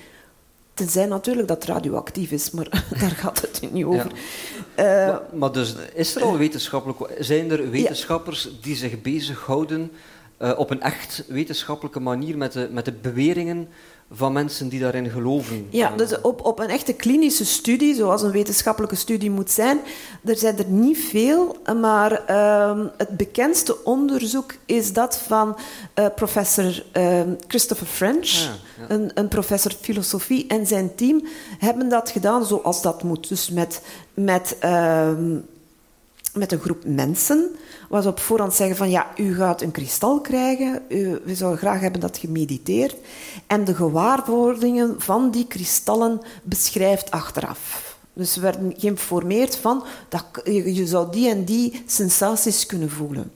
Tenzij 0.75 1.07
natuurlijk 1.07 1.49
dat 1.49 1.57
het 1.57 1.67
radioactief 1.67 2.31
is, 2.31 2.51
maar 2.51 2.85
daar 3.01 3.11
gaat 3.11 3.41
het 3.41 3.73
niet 3.73 3.85
over. 3.85 4.13
Eh, 4.75 4.85
maar, 4.85 5.21
maar 5.33 5.53
dus 5.53 5.75
is 5.95 6.17
er 6.17 6.23
al 6.23 6.37
wetenschappelijk... 6.37 7.17
Zijn 7.19 7.51
er 7.51 7.71
wetenschappers 7.71 8.49
die 8.61 8.77
zich 8.77 9.03
bezighouden 9.03 9.93
eh 10.37 10.53
op 10.57 10.71
een 10.71 10.81
echt 10.81 11.25
wetenschappelijke 11.29 12.01
manier 12.01 12.37
met 12.37 12.53
de, 12.53 12.69
met 12.73 12.85
de 12.85 12.93
beweringen 12.93 13.69
van 14.17 14.33
mensen 14.33 14.69
die 14.69 14.81
daarin 14.81 15.11
geloven? 15.11 15.67
Ja, 15.71 15.91
dus 15.97 16.21
op, 16.21 16.45
op 16.45 16.59
een 16.59 16.69
echte 16.69 16.93
klinische 16.93 17.45
studie, 17.45 17.95
zoals 17.95 18.23
een 18.23 18.31
wetenschappelijke 18.31 18.97
studie 18.97 19.31
moet 19.31 19.51
zijn, 19.51 19.79
er 20.25 20.37
zijn 20.37 20.59
er 20.59 20.69
niet 20.69 20.99
veel, 20.99 21.57
maar 21.81 22.25
ehm, 22.25 22.87
het 22.97 23.17
bekendste 23.17 23.85
onderzoek 23.85 24.55
is 24.67 24.93
dat 24.93 25.19
van 25.19 25.57
eh, 25.95 26.07
professor 26.15 26.85
ehm, 26.93 27.29
Christopher 27.47 27.87
French, 27.87 28.31
Ah, 28.31 28.89
ja. 28.89 28.95
een, 28.95 29.11
een 29.15 29.29
professor 29.29 29.73
filosofie, 29.81 30.47
en 30.47 30.67
zijn 30.67 30.95
team 30.95 31.23
hebben 31.59 31.89
dat 31.89 32.11
gedaan 32.11 32.45
zoals 32.47 32.83
dat 32.83 33.03
moet. 33.03 33.29
Dus 33.29 33.51
met, 33.51 33.81
met, 34.15 34.57
ehm, 34.61 35.33
met 36.35 36.53
een 36.53 36.61
groep 36.61 36.85
mensen, 36.87 37.57
ze 38.03 38.09
op 38.09 38.21
voorhand 38.21 38.55
zeggen 38.55 38.77
van 38.77 38.91
ja, 38.91 39.07
u 39.17 39.35
gaat 39.35 39.63
een 39.63 39.71
kristal 39.71 40.21
krijgen, 40.21 40.83
we 41.25 41.35
zouden 41.35 41.59
graag 41.59 41.81
hebben 41.81 42.01
dat 42.01 42.19
gemediteerd, 42.19 42.97
en 43.47 43.65
de 43.65 43.75
gewaarwordingen 43.75 44.95
van 44.99 45.31
die 45.31 45.47
kristallen 45.47 46.21
beschrijft 46.43 47.11
achteraf. 47.11 47.93
Dus 48.13 48.33
ze 48.33 48.41
werden 48.41 48.75
geïnformeerd 48.77 49.57
van 49.57 49.85
dat 50.09 50.25
je, 50.45 50.75
je 50.75 50.87
zou 50.87 51.13
die 51.13 51.29
en 51.29 51.45
die 51.45 51.83
sensaties 51.87 52.67
kunnen 52.67 52.91
voelen. 52.91 53.33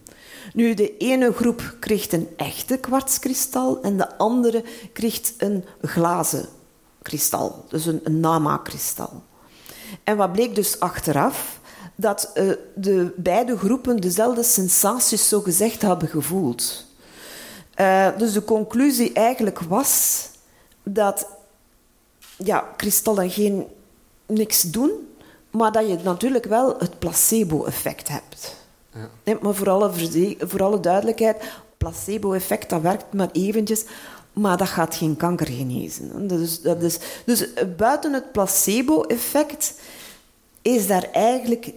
Nu, 0.53 0.75
de 0.75 0.97
ene 0.97 1.33
groep 1.33 1.77
kreeg 1.81 2.13
een 2.13 2.29
echte 2.37 2.77
kwartskristal 2.77 3.83
en 3.83 3.97
de 3.97 4.19
andere 4.19 4.65
kreeg 4.93 5.21
een 5.39 5.65
glazen 5.83 6.49
kristal, 7.03 7.65
dus 7.69 7.87
een, 7.87 8.01
een 8.05 8.21
nama-kristal. 8.21 9.23
En 10.05 10.17
wat 10.17 10.33
bleek 10.33 10.55
dus 10.55 10.81
achteraf? 10.81 11.61
Dat 12.01 12.31
eh, 12.35 12.51
de 12.75 13.13
beide 13.17 13.57
groepen 13.57 14.01
dezelfde 14.01 14.43
sensaties 14.43 15.29
zo 15.29 15.41
gezegd 15.41 15.83
hebben 15.83 16.09
gevoeld. 16.09 16.85
Eh, 17.75 18.09
dus 18.19 18.33
de 18.33 18.45
conclusie 18.45 19.13
eigenlijk 19.13 19.61
was 19.61 20.25
dat 20.83 21.27
ja, 22.37 22.65
kristallen 22.77 23.31
geen 23.31 23.67
niks 24.27 24.63
doen, 24.63 24.91
maar 25.51 25.73
dat 25.73 25.89
je 25.89 25.99
natuurlijk 26.03 26.45
wel 26.45 26.77
het 26.79 26.99
placebo-effect 26.99 28.09
hebt. 28.09 28.57
Ja. 28.95 29.09
Nee, 29.25 29.37
maar 29.41 29.55
voor 29.55 29.71
alle, 29.71 29.91
voor 30.39 30.63
alle 30.63 30.81
duidelijkheid, 30.81 31.43
placebo-effect 31.77 32.71
dat 32.71 32.81
werkt 32.81 33.13
maar 33.13 33.29
eventjes, 33.33 33.85
maar 34.33 34.57
dat 34.57 34.69
gaat 34.69 34.95
geen 34.95 35.17
kanker 35.17 35.47
genezen. 35.47 36.29
Dus, 36.29 36.61
dat 36.61 36.83
is, 36.83 36.99
dus 37.25 37.53
eh, 37.53 37.65
buiten 37.77 38.13
het 38.13 38.33
placebo-effect 38.33 39.75
is 40.75 40.87
daar 40.87 41.09
eigenlijk 41.13 41.71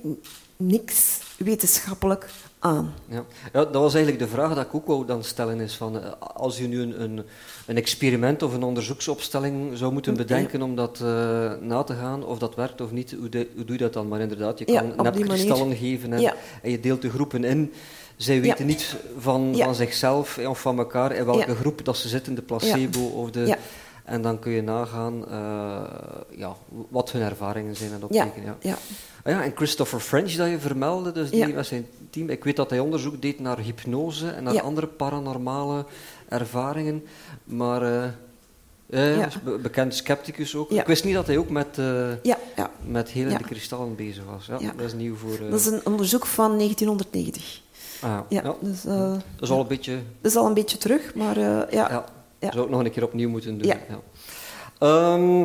niks 0.57 1.19
wetenschappelijk 1.37 2.29
aan. 2.59 2.93
Ja. 3.09 3.23
ja, 3.53 3.65
dat 3.65 3.73
was 3.73 3.93
eigenlijk 3.93 4.23
de 4.23 4.29
vraag 4.29 4.53
dat 4.55 4.65
ik 4.65 4.75
ook 4.75 4.87
wou 4.87 5.05
dan 5.05 5.23
stellen. 5.23 5.59
Is 5.59 5.75
van, 5.75 6.01
eh, 6.01 6.11
als 6.33 6.57
je 6.57 6.67
nu 6.67 6.81
een, 6.81 7.01
een, 7.01 7.23
een 7.65 7.77
experiment 7.77 8.43
of 8.43 8.53
een 8.53 8.63
onderzoeksopstelling 8.63 9.77
zou 9.77 9.93
moeten 9.93 10.13
bedenken 10.15 10.61
om 10.61 10.75
dat 10.75 10.99
eh, 11.01 11.51
na 11.61 11.83
te 11.83 11.93
gaan, 11.93 12.25
of 12.25 12.39
dat 12.39 12.55
werkt 12.55 12.81
of 12.81 12.91
niet, 12.91 13.15
hoe, 13.19 13.29
de- 13.29 13.47
hoe 13.55 13.65
doe 13.65 13.75
je 13.75 13.81
dat 13.81 13.93
dan? 13.93 14.07
Maar 14.07 14.19
inderdaad, 14.19 14.59
je 14.59 14.71
Ja, 14.71 14.79
kan 14.81 14.91
op 14.91 15.01
net 15.03 15.13
die 15.13 15.25
manier. 15.25 15.45
kristallen 15.45 15.75
geven 15.75 16.13
en, 16.13 16.19
Ja. 16.21 16.33
en 16.61 16.71
je 16.71 16.79
deelt 16.79 17.01
de 17.01 17.09
groepen 17.09 17.43
in. 17.43 17.73
Zij 18.15 18.41
weten 18.41 18.65
niet 18.65 18.95
van, 19.17 19.55
Ja. 19.55 19.65
van 19.65 19.75
zichzelf 19.75 20.37
of 20.37 20.61
van 20.61 20.77
elkaar 20.77 21.11
in 21.15 21.25
welke 21.25 21.47
Ja. 21.51 21.55
groep 21.55 21.85
dat 21.85 21.97
ze 21.97 22.07
zitten, 22.07 22.35
de 22.35 22.41
placebo 22.41 22.99
of 23.05 23.31
de... 23.31 23.57
En 24.03 24.21
dan 24.21 24.39
kun 24.39 24.51
je 24.51 24.61
nagaan 24.61 25.27
eh, 25.27 26.37
ja, 26.39 26.55
wat 26.89 27.11
hun 27.11 27.21
ervaringen 27.21 27.75
zijn 27.75 27.91
en 27.91 27.97
Ja, 27.99 28.05
optekenen. 28.05 28.55
Ja. 28.61 28.69
ja. 28.69 28.77
Ah 29.23 29.31
ja, 29.33 29.43
en 29.43 29.51
Christopher 29.55 29.99
French 29.99 30.31
dat 30.33 30.49
je 30.49 30.59
vermeldde, 30.59 31.11
dus 31.11 31.29
die 31.29 31.47
Ja. 31.47 31.47
met 31.47 31.65
zijn 31.65 31.85
team. 32.09 32.29
Ik 32.29 32.43
weet 32.43 32.55
dat 32.55 32.69
hij 32.69 32.79
onderzoek 32.79 33.21
deed 33.21 33.39
naar 33.39 33.59
hypnose 33.59 34.29
en 34.29 34.43
naar 34.43 34.53
Ja. 34.53 34.61
andere 34.61 34.87
paranormale 34.87 35.85
ervaringen. 36.29 37.03
Maar 37.43 37.85
Ja. 38.87 39.27
be- 39.43 39.57
bekend 39.57 39.95
scepticus 39.95 40.55
ook. 40.55 40.69
Ja. 40.69 40.81
Ik 40.81 40.87
wist 40.87 41.03
niet 41.03 41.13
dat 41.13 41.27
hij 41.27 41.37
ook 41.37 41.49
met, 41.49 41.77
eh 41.77 42.23
Ja, 42.23 42.37
ja. 42.55 42.71
met 42.85 43.09
helende 43.09 43.43
kristallen 43.43 43.95
bezig 43.95 44.23
was. 44.25 44.45
Ja. 44.45 44.71
Dat 44.77 44.85
is 44.85 44.93
nieuw 44.93 45.15
voor... 45.15 45.37
Dat 45.49 45.59
is 45.59 45.65
een 45.65 45.81
onderzoek 45.85 46.25
van 46.25 46.57
1990. 46.57 47.61
ah, 48.01 48.19
ja. 48.29 48.55
Dus, 48.61 48.81
Dat 48.81 49.21
is 49.39 49.49
al 49.49 49.59
een 49.59 49.67
beetje... 49.67 49.99
dat 50.21 50.31
is 50.31 50.37
al 50.37 50.45
een 50.47 50.53
beetje 50.53 50.77
terug, 50.77 51.15
maar 51.15 51.39
ja. 51.73 52.05
Ja. 52.41 52.51
Zou 52.51 52.63
ik 52.63 52.69
nog 52.69 52.83
een 52.83 52.91
keer 52.91 53.03
opnieuw 53.03 53.29
moeten 53.29 53.57
doen. 53.57 53.67
Ja. 53.67 54.01
Ehm, 54.79 55.41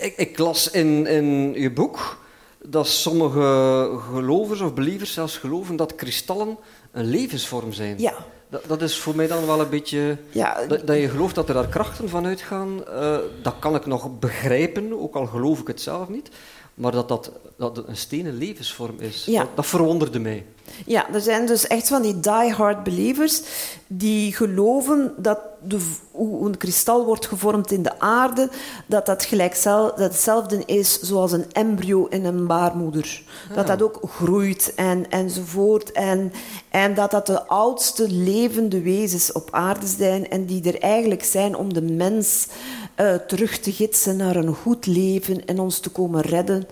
ik, 0.00 0.14
ik 0.16 0.38
las 0.38 0.70
in, 0.70 1.06
in 1.06 1.52
je 1.54 1.70
boek 1.70 2.20
dat 2.64 2.86
sommige 2.86 3.90
gelovers 4.12 4.60
of 4.60 4.74
believers 4.74 5.12
zelfs 5.12 5.36
geloven 5.36 5.76
dat 5.76 5.94
kristallen 5.94 6.58
een 6.92 7.04
levensvorm 7.04 7.72
zijn. 7.72 7.98
Ja. 7.98 8.14
Dat, 8.48 8.64
dat 8.66 8.82
is 8.82 8.98
voor 8.98 9.16
mij 9.16 9.26
dan 9.26 9.46
wel 9.46 9.60
een 9.60 9.68
beetje... 9.68 10.18
Ja, 10.30 10.66
Dat, 10.66 10.86
dat 10.86 10.96
je 10.96 11.08
gelooft 11.08 11.34
dat 11.34 11.48
er 11.48 11.54
daar 11.54 11.68
krachten 11.68 12.08
van 12.08 12.26
uitgaan, 12.26 12.86
eh, 12.86 13.16
dat 13.42 13.54
kan 13.58 13.74
ik 13.74 13.86
nog 13.86 14.18
begrijpen, 14.18 15.00
ook 15.00 15.14
al 15.14 15.26
geloof 15.26 15.60
ik 15.60 15.66
het 15.66 15.80
zelf 15.80 16.08
niet. 16.08 16.30
Maar 16.74 16.92
dat, 16.92 17.08
dat, 17.08 17.30
dat 17.56 17.82
een 17.86 17.96
stenen 17.96 18.34
levensvorm 18.34 18.98
is, 18.98 19.24
Ja. 19.24 19.40
dat, 19.40 19.50
dat 19.54 19.66
verwonderde 19.66 20.18
mij. 20.18 20.44
Ja, 20.86 21.12
er 21.12 21.20
zijn 21.20 21.46
dus 21.46 21.66
echt 21.66 21.88
van 21.88 22.02
die 22.02 22.20
die-hard 22.20 22.82
believers 22.82 23.42
die 23.86 24.34
geloven 24.34 25.14
dat 25.16 25.38
de, 25.64 25.78
hoe 26.10 26.46
een 26.46 26.56
kristal 26.56 27.04
wordt 27.04 27.26
gevormd 27.26 27.70
in 27.70 27.82
de 27.82 28.00
aarde, 28.00 28.50
dat 28.86 29.06
dat, 29.06 29.24
gelijk 29.24 29.62
dat 29.62 29.98
hetzelfde 29.98 30.62
is 30.64 31.00
zoals 31.00 31.32
een 31.32 31.52
embryo 31.52 32.06
in 32.06 32.24
een 32.24 32.46
baarmoeder. 32.46 33.22
Dat 33.54 33.66
dat 33.66 33.82
ook 33.82 34.00
groeit 34.08 34.72
en, 34.76 35.10
enzovoort. 35.10 35.92
En, 35.92 36.32
en 36.70 36.94
dat 36.94 37.10
dat 37.10 37.26
de 37.26 37.46
oudste 37.46 38.10
levende 38.10 38.80
wezens 38.82 39.32
op 39.32 39.48
aarde 39.50 39.86
zijn 39.86 40.30
en 40.30 40.46
die 40.46 40.62
er 40.72 40.80
eigenlijk 40.80 41.24
zijn 41.24 41.56
om 41.56 41.72
de 41.74 41.82
mens 41.82 42.46
eh, 42.94 43.14
terug 43.14 43.58
te 43.58 43.72
gidsen 43.72 44.16
naar 44.16 44.36
een 44.36 44.54
goed 44.54 44.86
leven 44.86 45.46
en 45.46 45.60
ons 45.60 45.80
te 45.80 45.90
komen 45.90 46.20
redden 46.20 46.66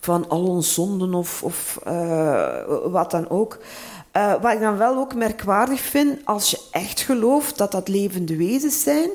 van 0.00 0.28
al 0.28 0.44
onze 0.44 0.72
zonden 0.72 1.14
of, 1.14 1.42
of 1.42 1.78
eh, 1.84 2.62
wat 2.84 3.10
dan 3.10 3.28
ook. 3.28 3.58
Eh, 4.10 4.42
wat 4.42 4.52
ik 4.52 4.60
dan 4.60 4.76
wel 4.76 4.96
ook 4.96 5.14
merkwaardig 5.14 5.80
vind, 5.80 6.20
als 6.24 6.50
je 6.50 6.60
echt 6.70 7.00
gelooft 7.00 7.58
dat 7.58 7.72
dat 7.72 7.88
levende 7.88 8.36
wezens 8.36 8.82
zijn, 8.82 9.10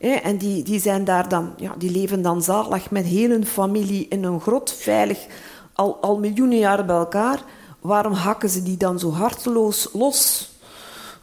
en 0.00 0.36
die, 0.36 0.62
die, 0.62 0.80
zijn 0.80 1.04
daar 1.04 1.28
dan, 1.28 1.54
ja, 1.56 1.74
die 1.78 1.90
leven 1.90 2.22
dan 2.22 2.42
zalig 2.42 2.90
met 2.90 3.04
heel 3.04 3.30
hun 3.30 3.46
familie 3.46 4.06
in 4.08 4.24
een 4.24 4.40
grot, 4.40 4.72
veilig, 4.72 5.26
al, 5.72 5.96
al 6.00 6.18
miljoenen 6.18 6.58
jaren 6.58 6.86
bij 6.86 6.96
elkaar, 6.96 7.44
waarom 7.80 8.12
hakken 8.12 8.48
ze 8.48 8.62
die 8.62 8.76
dan 8.76 8.98
zo 8.98 9.10
harteloos 9.10 9.88
los? 9.92 10.50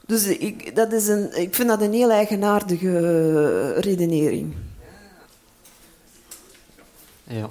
Dus 0.05 0.25
ik, 0.27 0.75
dat 0.75 0.91
is 0.91 1.07
een, 1.07 1.41
ik 1.41 1.55
vind 1.55 1.69
dat 1.69 1.81
een 1.81 1.93
heel 1.93 2.11
eigenaardige 2.11 3.73
redenering. 3.73 4.53
Ja. 7.29 7.49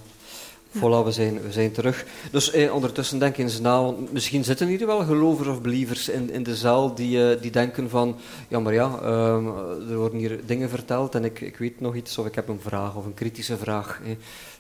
Voilà, 0.70 1.04
we 1.04 1.10
zijn, 1.10 1.42
we 1.42 1.52
zijn 1.52 1.72
terug. 1.72 2.04
Dus 2.30 2.50
eh, 2.50 2.74
ondertussen 2.74 3.18
denken 3.18 3.50
ze 3.50 3.60
na, 3.60 3.92
misschien 4.10 4.44
zitten 4.44 4.66
hier 4.66 4.86
wel 4.86 5.04
gelovers 5.04 5.48
of 5.48 5.60
believers 5.60 6.08
in, 6.08 6.30
in 6.30 6.42
de 6.42 6.56
zaal 6.56 6.94
die, 6.94 7.30
eh, 7.30 7.40
die 7.40 7.50
denken 7.50 7.90
van, 7.90 8.16
ja 8.48 8.60
maar 8.60 8.74
ja, 8.74 8.98
ehm, 9.02 9.46
er 9.90 9.96
worden 9.96 10.18
hier 10.18 10.46
dingen 10.46 10.68
verteld 10.68 11.14
en 11.14 11.24
ik, 11.24 11.40
ik 11.40 11.56
weet 11.56 11.80
nog 11.80 11.94
iets 11.94 12.18
of 12.18 12.26
ik 12.26 12.34
heb 12.34 12.48
een 12.48 12.60
vraag 12.60 12.94
of 12.94 13.04
een 13.04 13.14
kritische 13.14 13.56
vraag. 13.56 14.00
Eh. 14.04 14.10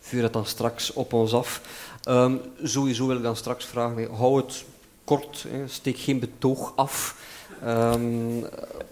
Vuur 0.00 0.22
het 0.22 0.32
dan 0.32 0.46
straks 0.46 0.92
op 0.92 1.12
ons 1.12 1.34
af. 1.34 1.60
Ehm, 2.02 2.36
sowieso 2.62 3.06
wil 3.06 3.16
ik 3.16 3.22
dan 3.22 3.36
straks 3.36 3.64
vragen, 3.64 4.14
hou 4.14 4.36
het 4.36 4.64
kort, 5.04 5.46
eh, 5.52 5.58
steek 5.66 5.98
geen 5.98 6.18
betoog 6.18 6.72
af. 6.76 7.16
Ehm, 7.64 8.38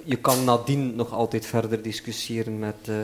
je 0.05 0.17
kan 0.21 0.45
nadien 0.45 0.97
nog 0.97 1.13
altijd 1.13 1.47
verder 1.47 1.83
discussiëren 1.83 2.59
met, 2.59 2.75
uh, 2.89 2.97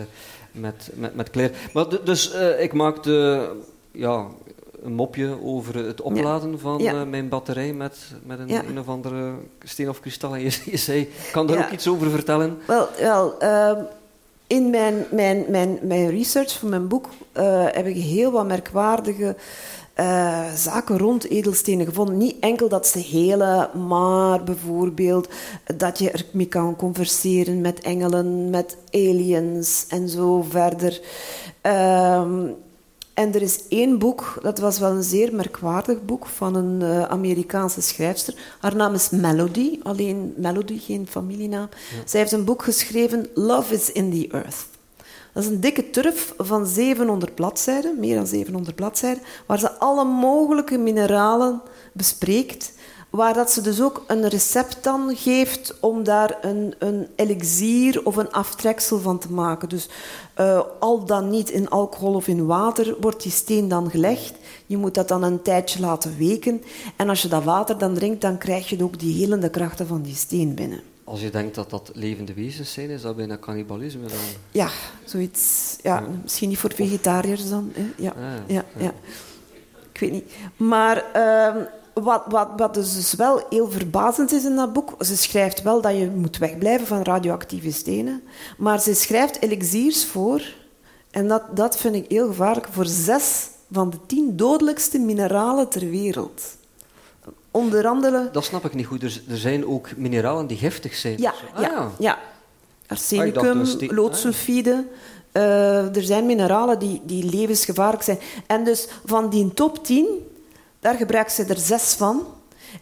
met, 0.52 0.90
met, 0.94 1.14
met 1.14 1.30
Claire. 1.30 1.54
Maar 1.72 1.86
dus 2.04 2.34
uh, 2.34 2.62
ik 2.62 2.72
maakte 2.72 3.48
ja, 3.90 4.26
een 4.82 4.94
mopje 4.94 5.42
over 5.42 5.86
het 5.86 6.00
opladen 6.00 6.58
van 6.58 6.80
uh, 6.80 7.02
mijn 7.02 7.28
batterij 7.28 7.72
met, 7.72 7.98
met 8.24 8.38
een, 8.38 8.50
een 8.50 8.78
of 8.78 8.88
andere 8.88 9.32
steen 9.64 9.88
of 9.88 10.00
kristal. 10.00 10.34
En 10.34 10.40
je, 10.44 10.58
je 10.64 10.76
zei, 10.76 11.08
kan 11.32 11.46
daar 11.46 11.64
ook 11.64 11.70
iets 11.70 11.88
over 11.88 12.10
vertellen? 12.10 12.58
Wel, 12.66 12.88
wel 12.98 13.38
ehm, 13.38 13.82
in 14.46 14.70
mijn, 14.70 15.06
mijn, 15.10 15.44
mijn, 15.48 15.78
mijn 15.82 16.10
research 16.10 16.52
voor 16.52 16.68
mijn 16.68 16.88
boek 16.88 17.08
heb 17.72 17.86
ik 17.86 17.96
heel 17.96 18.30
wat 18.30 18.46
merkwaardige 18.46 19.36
uh, 19.96 20.52
zaken 20.54 20.98
rond 20.98 21.28
edelstenen 21.30 21.86
gevonden. 21.86 22.16
Niet 22.16 22.36
enkel 22.40 22.68
dat 22.68 22.86
ze 22.86 22.98
helen, 22.98 23.86
maar 23.88 24.44
bijvoorbeeld 24.44 25.28
dat 25.76 25.98
je 25.98 26.10
ermee 26.10 26.46
kan 26.46 26.76
converseren 26.76 27.60
met 27.60 27.80
engelen, 27.80 28.50
met 28.50 28.76
aliens 28.90 29.84
en 29.88 30.08
zo 30.08 30.44
verder. 30.48 31.00
Uh, 31.66 32.20
en 33.14 33.34
er 33.34 33.42
is 33.42 33.68
één 33.68 33.98
boek, 33.98 34.38
dat 34.42 34.58
was 34.58 34.78
wel 34.78 34.90
een 34.90 35.02
zeer 35.02 35.34
merkwaardig 35.34 36.04
boek 36.04 36.26
van 36.26 36.54
een 36.54 36.80
uh, 36.80 37.02
Amerikaanse 37.02 37.80
schrijfster. 37.82 38.34
Haar 38.60 38.76
naam 38.76 38.94
is 38.94 39.10
Melody, 39.10 39.78
alleen 39.82 40.34
Melody, 40.36 40.78
geen 40.78 41.06
familienaam. 41.10 41.68
Ja. 41.70 42.02
Zij 42.04 42.20
heeft 42.20 42.32
een 42.32 42.44
boek 42.44 42.62
geschreven, 42.62 43.26
Love 43.34 43.74
is 43.74 43.92
in 43.92 44.10
the 44.10 44.28
Earth. 44.30 44.71
Dat 45.32 45.42
is 45.42 45.48
een 45.48 45.60
dikke 45.60 45.90
turf 45.90 46.34
van 46.38 46.66
700 46.66 47.34
bladzijden, 47.34 47.98
meer 47.98 48.16
dan 48.16 48.26
700 48.26 48.76
bladzijden, 48.76 49.22
waar 49.46 49.58
ze 49.58 49.78
alle 49.78 50.04
mogelijke 50.04 50.78
mineralen 50.78 51.62
bespreekt. 51.92 52.72
Waar 53.10 53.34
dat 53.34 53.50
ze 53.50 53.60
dus 53.60 53.82
ook 53.82 54.04
een 54.06 54.28
recept 54.28 54.84
dan 54.84 55.16
geeft 55.16 55.74
om 55.80 56.04
daar 56.04 56.38
een, 56.40 56.74
een 56.78 57.08
elixier 57.16 58.06
of 58.06 58.16
een 58.16 58.32
aftreksel 58.32 58.98
van 58.98 59.18
te 59.18 59.32
maken. 59.32 59.68
Dus 59.68 59.88
uh, 60.40 60.60
al 60.80 61.04
dan 61.04 61.30
niet 61.30 61.50
in 61.50 61.68
alcohol 61.68 62.14
of 62.14 62.28
in 62.28 62.46
water 62.46 62.96
wordt 63.00 63.22
die 63.22 63.32
steen 63.32 63.68
dan 63.68 63.90
gelegd. 63.90 64.34
Je 64.66 64.76
moet 64.76 64.94
dat 64.94 65.08
dan 65.08 65.22
een 65.22 65.42
tijdje 65.42 65.80
laten 65.80 66.16
weken. 66.16 66.62
En 66.96 67.08
als 67.08 67.22
je 67.22 67.28
dat 67.28 67.44
water 67.44 67.78
dan 67.78 67.94
drinkt, 67.94 68.20
dan 68.20 68.38
krijg 68.38 68.68
je 68.68 68.82
ook 68.82 68.98
die 68.98 69.14
helende 69.14 69.50
krachten 69.50 69.86
van 69.86 70.02
die 70.02 70.14
steen 70.14 70.54
binnen. 70.54 70.91
Als 71.12 71.20
je 71.20 71.30
denkt 71.30 71.54
dat 71.54 71.70
dat 71.70 71.90
levende 71.94 72.34
wezens 72.34 72.72
zijn, 72.72 72.90
is 72.90 73.02
dat 73.02 73.16
bijna 73.16 73.38
cannibalisme 73.38 74.06
dan? 74.06 74.18
Ja, 74.50 74.68
zoiets. 75.04 75.76
Ja, 75.82 76.04
Misschien 76.22 76.48
niet 76.48 76.58
voor 76.58 76.74
vegetariërs 76.74 77.48
dan. 77.48 77.72
Hè? 77.74 77.92
Ja, 77.96 78.10
ah, 78.10 78.48
ja, 78.48 78.64
ja, 78.76 78.92
Ik 79.92 80.00
weet 80.00 80.12
niet. 80.12 80.32
Maar 80.56 81.04
uh, 81.16 81.62
wat, 81.94 82.22
wat, 82.28 82.48
wat 82.56 82.74
dus, 82.74 82.94
dus 82.94 83.14
wel 83.14 83.46
heel 83.50 83.70
verbazend 83.70 84.32
is 84.32 84.44
in 84.44 84.56
dat 84.56 84.72
boek, 84.72 85.04
ze 85.04 85.16
schrijft 85.16 85.62
wel 85.62 85.80
dat 85.80 85.96
je 85.96 86.10
moet 86.10 86.38
wegblijven 86.38 86.86
van 86.86 87.02
radioactieve 87.02 87.72
stenen, 87.72 88.22
maar 88.58 88.80
ze 88.80 88.94
schrijft 88.94 89.42
elixiers 89.42 90.04
voor, 90.04 90.42
en 91.10 91.28
dat, 91.28 91.42
dat 91.56 91.76
vind 91.76 91.94
ik 91.94 92.04
heel 92.08 92.26
gevaarlijk, 92.26 92.66
voor 92.70 92.86
zes 92.86 93.48
van 93.70 93.90
de 93.90 93.98
tien 94.06 94.36
dodelijkste 94.36 94.98
mineralen 94.98 95.68
ter 95.68 95.90
wereld. 95.90 96.42
Onder 97.52 97.86
andere... 97.86 98.28
Dat 98.32 98.44
snap 98.44 98.64
ik 98.64 98.74
niet 98.74 98.86
goed. 98.86 99.02
Er, 99.02 99.22
er 99.28 99.36
zijn 99.36 99.66
ook 99.66 99.96
mineralen 99.96 100.46
die 100.46 100.56
giftig 100.56 100.94
zijn. 100.94 101.18
Ja, 101.18 101.34
ah, 101.54 101.62
ja, 101.62 101.90
ja. 101.98 102.18
Arsenicum, 102.86 103.58
dus 103.58 103.76
loodsulfide. 103.90 104.86
Uh, 105.32 105.96
er 105.96 106.02
zijn 106.02 106.26
mineralen 106.26 106.78
die, 106.78 107.02
die 107.04 107.24
levensgevaarlijk 107.24 108.02
zijn. 108.02 108.18
En 108.46 108.64
dus 108.64 108.88
van 109.04 109.30
die 109.30 109.54
top 109.54 109.84
10, 109.84 110.06
daar 110.80 110.94
gebruiken 110.94 111.34
ze 111.34 111.44
er 111.44 111.58
zes 111.58 111.94
van. 111.94 112.26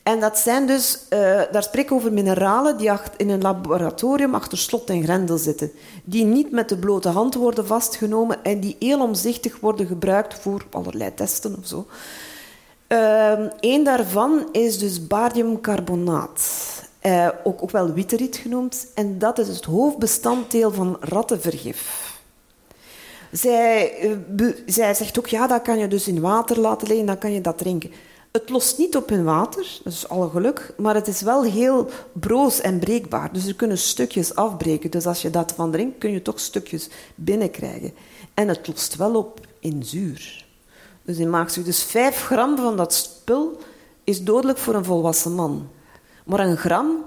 En 0.02 0.20
dat 0.20 0.38
zijn 0.38 0.66
dus, 0.66 0.98
uh, 1.10 1.18
daar 1.52 1.62
spreek 1.62 1.84
ik 1.84 1.92
over 1.92 2.12
mineralen 2.12 2.76
die 2.76 2.90
in 3.16 3.30
een 3.30 3.40
laboratorium 3.40 4.34
achter 4.34 4.58
slot 4.58 4.90
en 4.90 5.02
grendel 5.02 5.38
zitten. 5.38 5.72
Die 6.04 6.24
niet 6.24 6.50
met 6.50 6.68
de 6.68 6.78
blote 6.78 7.08
hand 7.08 7.34
worden 7.34 7.66
vastgenomen 7.66 8.44
en 8.44 8.60
die 8.60 8.76
heel 8.78 9.02
omzichtig 9.02 9.60
worden 9.60 9.86
gebruikt 9.86 10.34
voor 10.34 10.64
allerlei 10.70 11.14
testen 11.14 11.56
of 11.58 11.66
zo. 11.66 11.86
Eén 12.90 13.50
ehm, 13.60 13.84
daarvan 13.84 14.48
is 14.52 14.78
dus 14.78 15.06
bariumcarbonaat. 15.06 16.50
Uh, 17.02 17.28
ook, 17.44 17.62
ook 17.62 17.70
wel 17.70 17.92
witteriet 17.92 18.36
genoemd. 18.36 18.86
En 18.94 19.18
dat 19.18 19.38
is 19.38 19.48
het 19.48 19.64
hoofdbestanddeel 19.64 20.72
van 20.72 20.96
rattenvergif. 21.00 22.12
Zij, 23.32 23.94
uh, 24.38 24.54
zij 24.66 24.94
zegt 24.94 25.18
ook, 25.18 25.26
ja, 25.26 25.46
dat 25.46 25.62
kan 25.62 25.78
je 25.78 25.88
dus 25.88 26.08
in 26.08 26.20
water 26.20 26.58
laten 26.60 26.88
liggen, 26.88 27.06
dan 27.06 27.18
kan 27.18 27.32
je 27.32 27.40
dat 27.40 27.58
drinken. 27.58 27.90
Het 28.32 28.48
lost 28.48 28.78
niet 28.78 28.96
op 28.96 29.10
in 29.10 29.24
water, 29.24 29.80
dat 29.84 29.92
is 29.92 30.08
alle 30.08 30.30
geluk, 30.30 30.74
maar 30.76 30.94
het 30.94 31.08
is 31.08 31.20
wel 31.20 31.42
heel 31.42 31.88
broos 32.12 32.60
en 32.60 32.78
breekbaar. 32.78 33.32
Dus 33.32 33.46
er 33.46 33.54
kunnen 33.54 33.78
stukjes 33.78 34.34
afbreken. 34.34 34.90
Dus 34.90 35.06
als 35.06 35.22
je 35.22 35.30
dat 35.30 35.52
van 35.52 35.70
drinkt, 35.70 35.98
kun 35.98 36.12
je 36.12 36.22
toch 36.22 36.40
stukjes 36.40 36.88
binnenkrijgen. 37.14 37.92
En 38.34 38.48
het 38.48 38.68
lost 38.68 38.96
wel 38.96 39.16
op 39.16 39.40
in 39.60 39.84
zuur. 39.84 40.48
Dus 41.02 41.18
in 41.18 41.30
maagzuur. 41.30 41.64
Dus 41.64 41.82
5 41.82 42.24
gram 42.24 42.56
van 42.56 42.76
dat 42.76 42.94
spul 42.94 43.58
is 44.04 44.24
dodelijk 44.24 44.58
voor 44.58 44.74
een 44.74 44.84
volwassen 44.84 45.32
man. 45.32 45.68
Maar 46.24 46.40
een 46.40 46.56
gram 46.56 47.04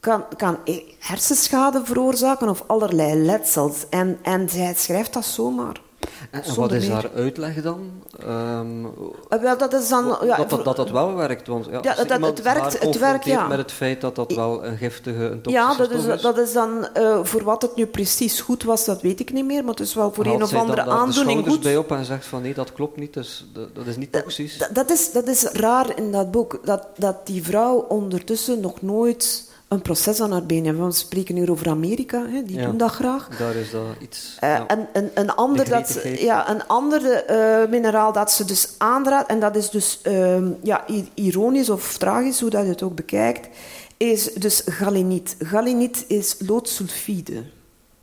kan, 0.00 0.24
kan 0.36 0.58
hersenschade 0.98 1.84
veroorzaken 1.84 2.48
of 2.48 2.64
allerlei 2.66 3.14
letsels. 3.24 3.88
En, 3.88 4.18
en 4.22 4.48
zij 4.48 4.74
schrijft 4.74 5.12
dat 5.12 5.24
zomaar. 5.24 5.80
En, 6.30 6.54
wat 6.54 6.72
is 6.72 6.88
haar 6.88 7.10
uitleg 7.14 7.62
dan? 7.62 7.90
Um, 8.26 8.82
wel, 9.28 9.58
dat, 9.58 9.72
is 9.72 9.88
dan 9.88 10.16
ja, 10.24 10.36
dat, 10.36 10.50
dat, 10.50 10.64
dat, 10.64 10.76
dat 10.76 10.90
wel 10.90 11.14
werkt. 11.14 11.46
Want 11.46 11.66
ja, 11.66 11.78
ja 11.82 12.04
dat, 12.04 12.20
het 12.20 12.42
werkt, 12.42 12.80
het 12.80 12.98
werkt 12.98 13.24
ja. 13.24 13.46
met 13.46 13.58
het 13.58 13.72
feit 13.72 14.00
dat 14.00 14.16
dat 14.16 14.32
wel 14.32 14.64
een 14.64 14.76
giftige, 14.76 15.24
een 15.24 15.40
Ja, 15.42 15.74
dat 15.74 15.90
is, 15.90 16.04
is, 16.04 16.20
dat 16.20 16.38
is 16.38 16.52
dan 16.52 16.88
uh, 16.96 17.24
voor 17.24 17.44
wat 17.44 17.62
het 17.62 17.76
nu 17.76 17.86
precies 17.86 18.40
goed 18.40 18.62
was, 18.62 18.84
dat 18.84 19.02
weet 19.02 19.20
ik 19.20 19.32
niet 19.32 19.44
meer. 19.44 19.60
Maar 19.60 19.74
het 19.74 19.80
is 19.80 19.94
wel 19.94 20.12
voor 20.12 20.26
een 20.26 20.42
of 20.42 20.54
andere 20.54 20.84
dan, 20.84 20.94
aandoening 20.94 21.48
goed. 21.48 21.60
bij 21.60 21.76
op 21.76 21.90
en 21.90 22.04
zegt 22.04 22.26
van 22.26 22.42
nee, 22.42 22.54
dat 22.54 22.72
klopt 22.72 22.96
niet, 22.96 23.14
dus 23.14 23.46
dat, 23.52 23.74
dat 23.74 23.86
is 23.86 23.96
niet 23.96 24.12
toxisch. 24.12 24.58
Dat, 24.58 24.74
dat, 24.74 24.90
is, 24.90 25.12
dat 25.12 25.28
is 25.28 25.42
raar 25.42 25.96
in 25.96 26.12
dat 26.12 26.30
boek, 26.30 26.60
dat, 26.64 26.86
dat 26.96 27.26
die 27.26 27.42
vrouw 27.42 27.76
ondertussen 27.88 28.60
nog 28.60 28.82
nooit 28.82 29.49
een 29.70 29.82
proces 29.82 30.20
aan 30.20 30.32
haar 30.32 30.46
benen. 30.46 30.86
We 30.86 30.92
spreken 30.92 31.34
nu 31.34 31.50
over 31.50 31.68
Amerika, 31.68 32.26
hè, 32.26 32.42
die 32.42 32.62
doen 32.62 32.76
dat 32.76 32.90
graag. 32.90 33.28
Daar 33.38 33.54
is 33.54 33.70
dat 33.70 33.82
iets. 34.00 34.36
Uh, 34.44 34.50
ja. 34.50 34.64
een, 34.70 34.86
een, 34.92 35.10
een, 35.14 35.30
ander 35.34 35.68
dat, 35.68 36.00
ja, 36.18 36.50
een 36.50 36.66
ander 36.66 37.30
uh, 37.30 37.70
mineraal 37.70 38.12
dat 38.12 38.32
ze 38.32 38.44
dus 38.44 38.74
aanraadt, 38.78 39.28
en 39.28 39.40
dat 39.40 39.56
is 39.56 39.70
dus 39.70 40.00
uh, 40.02 40.36
ja, 40.62 40.84
ironisch 41.14 41.70
of 41.70 41.98
tragisch, 41.98 42.40
hoe 42.40 42.50
dat 42.50 42.62
je 42.62 42.68
het 42.68 42.82
ook 42.82 42.94
bekijkt, 42.94 43.48
is 43.96 44.32
dus 44.34 44.62
galeniet. 44.66 45.36
Galeniet 45.38 46.04
is 46.08 46.36
loodsulfide. 46.46 47.42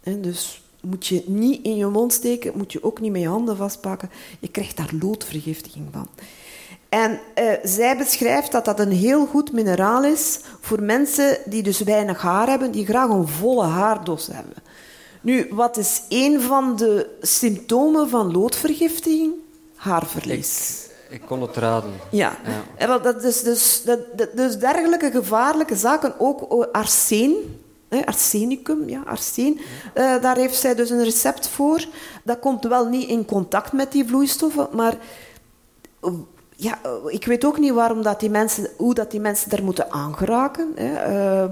Hè, 0.03 0.19
dus 0.19 0.61
moet 0.81 1.07
je 1.07 1.23
niet 1.25 1.63
in 1.63 1.75
je 1.75 1.85
mond 1.85 2.13
steken, 2.13 2.53
moet 2.55 2.71
je 2.71 2.83
ook 2.83 2.99
niet 2.99 3.11
met 3.11 3.21
je 3.21 3.27
handen 3.27 3.57
vastpakken. 3.57 4.09
Je 4.39 4.47
krijgt 4.47 4.77
daar 4.77 4.91
loodvergiftiging 4.99 5.87
van. 5.91 6.07
En 6.89 7.11
uh, 7.11 7.51
zij 7.63 7.97
beschrijft 7.97 8.51
dat 8.51 8.65
dat 8.65 8.79
een 8.79 8.91
heel 8.91 9.25
goed 9.25 9.51
mineraal 9.51 10.03
is 10.03 10.39
voor 10.61 10.83
mensen 10.83 11.37
die 11.45 11.63
dus 11.63 11.79
weinig 11.79 12.21
haar 12.21 12.47
hebben, 12.47 12.71
die 12.71 12.85
graag 12.85 13.09
een 13.09 13.27
volle 13.27 13.63
haardos 13.63 14.27
hebben. 14.27 14.55
Nu, 15.21 15.47
wat 15.51 15.77
is 15.77 16.01
een 16.09 16.41
van 16.41 16.75
de 16.75 17.17
symptomen 17.21 18.09
van 18.09 18.31
loodvergiftiging? 18.31 19.33
Haarverlies. 19.75 20.85
Ik, 21.09 21.21
ik 21.21 21.21
kon 21.25 21.41
het 21.41 21.55
raden. 21.55 21.91
Ja, 22.11 22.37
ja. 22.45 22.63
En 22.75 23.01
dat 23.01 23.23
is 23.23 23.41
dus, 23.41 23.81
dat, 23.85 23.99
dus 24.33 24.57
dergelijke 24.57 25.11
gevaarlijke 25.11 25.75
zaken, 25.75 26.19
ook 26.19 26.67
arsen, 26.71 27.61
arsenicum, 28.05 28.89
ja, 28.89 29.01
arseen. 29.05 29.59
Uh, 29.95 30.21
daar 30.21 30.37
heeft 30.37 30.55
zij 30.55 30.75
dus 30.75 30.89
een 30.89 31.03
recept 31.03 31.47
voor. 31.47 31.85
Dat 32.23 32.39
komt 32.39 32.63
wel 32.63 32.85
niet 32.85 33.09
in 33.09 33.25
contact 33.25 33.71
met 33.71 33.91
die 33.91 34.07
vloeistoffen, 34.07 34.67
maar 34.71 34.97
ja, 36.57 36.79
eh, 36.83 36.91
ik 37.07 37.25
weet 37.25 37.45
ook 37.45 37.59
niet 37.59 37.73
waarom 37.73 38.01
dat 38.01 38.19
die 38.19 38.29
mensen, 38.29 38.69
hoe 38.77 38.93
dat 38.93 39.11
die 39.11 39.19
mensen 39.19 39.49
daar 39.49 39.63
moeten 39.63 39.91
aangeraken. 39.91 40.71
Hè. 40.75 41.09
Uh, 41.11 41.51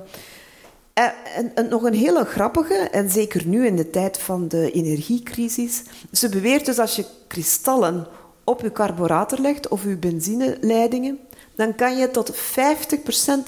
en, 0.93 1.51
en, 1.55 1.69
nog 1.69 1.83
een 1.83 1.93
hele 1.93 2.25
grappige, 2.25 2.73
en 2.73 3.09
zeker 3.09 3.47
nu 3.47 3.65
in 3.65 3.75
de 3.75 3.89
tijd 3.89 4.17
van 4.19 4.47
de 4.47 4.71
energiecrisis. 4.71 5.83
Ze 6.11 6.29
beweert 6.29 6.65
dus 6.65 6.79
als 6.79 6.95
je 6.95 7.05
kristallen 7.27 8.07
op 8.43 8.61
je 8.61 8.71
carburator 8.71 9.39
legt 9.39 9.67
of 9.67 9.83
je 9.83 9.97
benzineleidingen, 9.97 11.19
dan 11.55 11.75
kan 11.75 11.97
je 11.97 12.11
tot 12.11 12.35
50% 12.35 12.37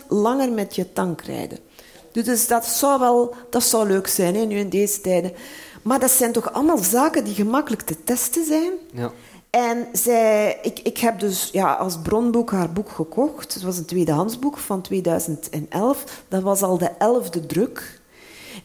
langer 0.08 0.52
met 0.52 0.76
je 0.76 0.94
tank 0.94 1.22
rijden. 1.22 1.60
Dus 2.12 2.48
dat 2.48 2.66
zou 2.66 3.00
wel 3.00 3.36
dat 3.50 3.64
zou 3.64 3.88
leuk 3.88 4.08
zijn 4.08 4.48
nu 4.48 4.58
in 4.58 4.70
deze 4.70 5.02
tijden. 5.02 5.32
Maar 5.82 6.00
dat 6.00 6.12
zijn 6.12 6.32
toch 6.32 6.54
allemaal 6.54 6.78
zaken 6.78 7.24
die 7.24 7.34
gemakkelijk 7.34 7.82
te 7.82 8.04
testen 8.04 8.46
zijn. 8.46 8.72
Ja. 8.94 9.12
En 9.50 9.88
zij, 9.94 10.60
ik, 10.62 10.80
ik 10.80 10.98
heb 10.98 11.20
dus 11.20 11.50
ja, 11.52 11.74
als 11.74 11.98
bronboek 11.98 12.52
haar 12.52 12.72
boek 12.72 12.90
gekocht. 12.90 13.54
Het 13.54 13.64
was 13.64 13.78
een 13.78 13.86
tweedehandsboek 13.86 14.58
van 14.58 14.82
2011. 14.82 16.24
Dat 16.28 16.42
was 16.42 16.62
al 16.62 16.78
de 16.78 16.92
elfde 16.98 17.46
druk. 17.46 18.00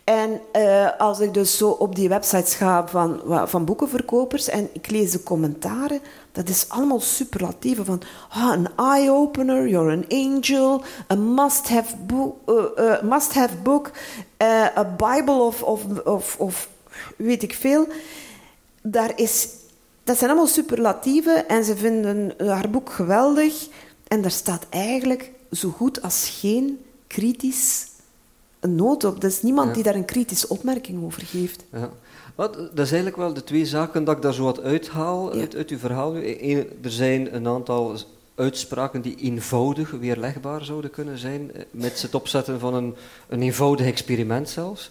En 0.05 0.41
uh, 0.57 0.89
als 0.99 1.21
ik 1.21 1.35
dus 1.35 1.57
zo 1.57 1.69
op 1.69 1.97
die 1.97 2.09
websites 2.09 2.55
ga 2.55 2.89
van, 2.89 3.21
van 3.49 3.65
boekenverkopers 3.65 4.49
en 4.49 4.69
ik 4.73 4.91
lees 4.91 5.11
de 5.11 5.23
commentaren, 5.23 6.01
dat 6.33 6.49
is 6.49 6.69
allemaal 6.69 7.01
superlatieven 7.01 7.85
van 7.85 8.03
ah, 8.31 8.53
een 8.53 8.69
eye-opener, 8.77 9.69
you're 9.69 9.93
an 9.93 10.05
angel, 10.09 10.83
a 11.13 11.15
must-have 11.15 11.97
book, 11.97 12.37
uh, 12.47 12.65
uh, 12.77 13.03
must 13.03 13.35
have 13.35 13.57
book 13.57 13.91
a 14.77 14.85
Bible 14.97 15.41
of, 15.41 15.63
of, 15.63 15.85
of, 16.05 16.37
of 16.39 16.69
weet 17.17 17.43
ik 17.43 17.55
veel. 17.55 17.87
Daar 18.83 19.13
is, 19.17 19.49
dat 20.05 20.19
zijn 20.19 20.31
allemaal 20.31 20.49
superlatieven 20.49 21.49
en 21.49 21.65
ze 21.65 21.77
vinden 21.77 22.35
haar 22.47 22.71
boek 22.71 22.91
geweldig. 22.91 23.69
En 24.09 24.23
daar 24.23 24.31
staat 24.31 24.67
eigenlijk 24.71 25.31
zo 25.51 25.71
goed 25.71 26.03
als 26.03 26.39
geen 26.41 26.85
kritisch 27.07 27.87
noot 28.61 29.05
op. 29.05 29.23
Er 29.23 29.29
is 29.29 29.43
niemand 29.43 29.75
die 29.75 29.83
daar 29.83 29.95
een 29.95 30.05
kritische 30.05 30.49
opmerking 30.49 31.05
over 31.05 31.23
geeft. 31.23 31.65
Ja. 31.73 31.91
Wat, 32.35 32.55
dat 32.55 32.79
is 32.79 32.93
eigenlijk 32.93 33.17
wel 33.17 33.33
de 33.33 33.45
twee 33.45 33.67
zaken 33.67 34.05
dat 34.05 34.17
ik 34.17 34.23
daar 34.23 34.35
zo 34.35 34.45
wat 34.45 34.61
uithaal 34.61 35.33
uit, 35.33 35.57
uit 35.57 35.71
uw 35.71 35.79
verhaal. 35.79 36.17
Eén, 36.17 36.69
er 36.83 36.91
zijn 36.91 37.35
een 37.35 37.47
aantal 37.47 37.97
uitspraken 38.35 39.03
die 39.03 39.17
eenvoudig 39.17 39.91
weerlegbaar 39.91 40.65
zouden 40.65 40.91
kunnen 40.91 41.19
zijn, 41.19 41.55
eh, 41.55 41.63
met 41.71 42.03
het 42.03 42.15
opzetten 42.15 42.61
van 42.61 42.75
een, 42.75 42.95
een 43.29 43.43
eenvoudig 43.43 43.87
experiment 43.87 44.49
zelfs. 44.49 44.91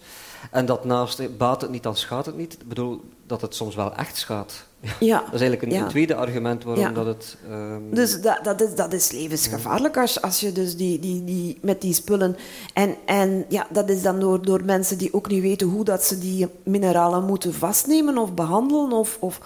En 0.50 0.66
dat 0.66 0.84
naast 0.84 1.18
eh, 1.18 1.28
baat 1.38 1.60
het 1.60 1.70
niet, 1.70 1.82
dan 1.82 1.96
schaadt 1.96 2.26
het 2.26 2.36
niet. 2.36 2.52
Ik 2.52 2.68
bedoel, 2.68 3.00
dat 3.26 3.40
het 3.40 3.54
soms 3.54 3.74
wel 3.74 3.94
echt 3.94 4.16
schaadt. 4.16 4.66
Ja. 5.00 5.18
Dat 5.24 5.34
is 5.34 5.40
eigenlijk 5.40 5.72
een, 5.72 5.88
tweede 5.88 6.14
argument 6.14 6.64
waarom 6.64 6.94
dat 6.94 7.06
het... 7.06 7.36
Um... 7.50 7.94
Dus 7.94 8.20
dat, 8.20 8.38
dat, 8.42 8.60
is, 8.60 8.74
dat 8.74 8.92
is 8.92 9.10
levensgevaarlijk 9.10 9.96
als, 9.96 10.22
als 10.22 10.40
je 10.40 10.52
dus 10.52 10.76
die, 10.76 10.98
die, 10.98 11.24
die, 11.24 11.58
met 11.60 11.80
die 11.80 11.94
spullen... 11.94 12.36
En, 12.74 12.96
en 13.04 13.44
ja, 13.48 13.66
dat 13.70 13.88
is 13.88 14.02
dan 14.02 14.20
door, 14.20 14.44
door 14.44 14.64
mensen 14.64 14.98
die 14.98 15.14
ook 15.14 15.28
niet 15.28 15.42
weten 15.42 15.66
hoe 15.66 15.84
dat 15.84 16.04
ze 16.04 16.18
die 16.18 16.48
mineralen 16.62 17.24
moeten 17.24 17.54
vastnemen 17.54 18.18
of 18.18 18.34
behandelen. 18.34 18.92
Of, 18.92 19.16
of 19.20 19.40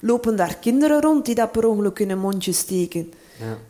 lopen 0.00 0.36
daar 0.36 0.56
kinderen 0.56 1.00
rond 1.00 1.24
die 1.24 1.34
dat 1.34 1.52
per 1.52 1.66
ongeluk 1.66 1.98
in 1.98 2.10
een 2.10 2.18
mondje 2.18 2.52
steken. 2.52 3.12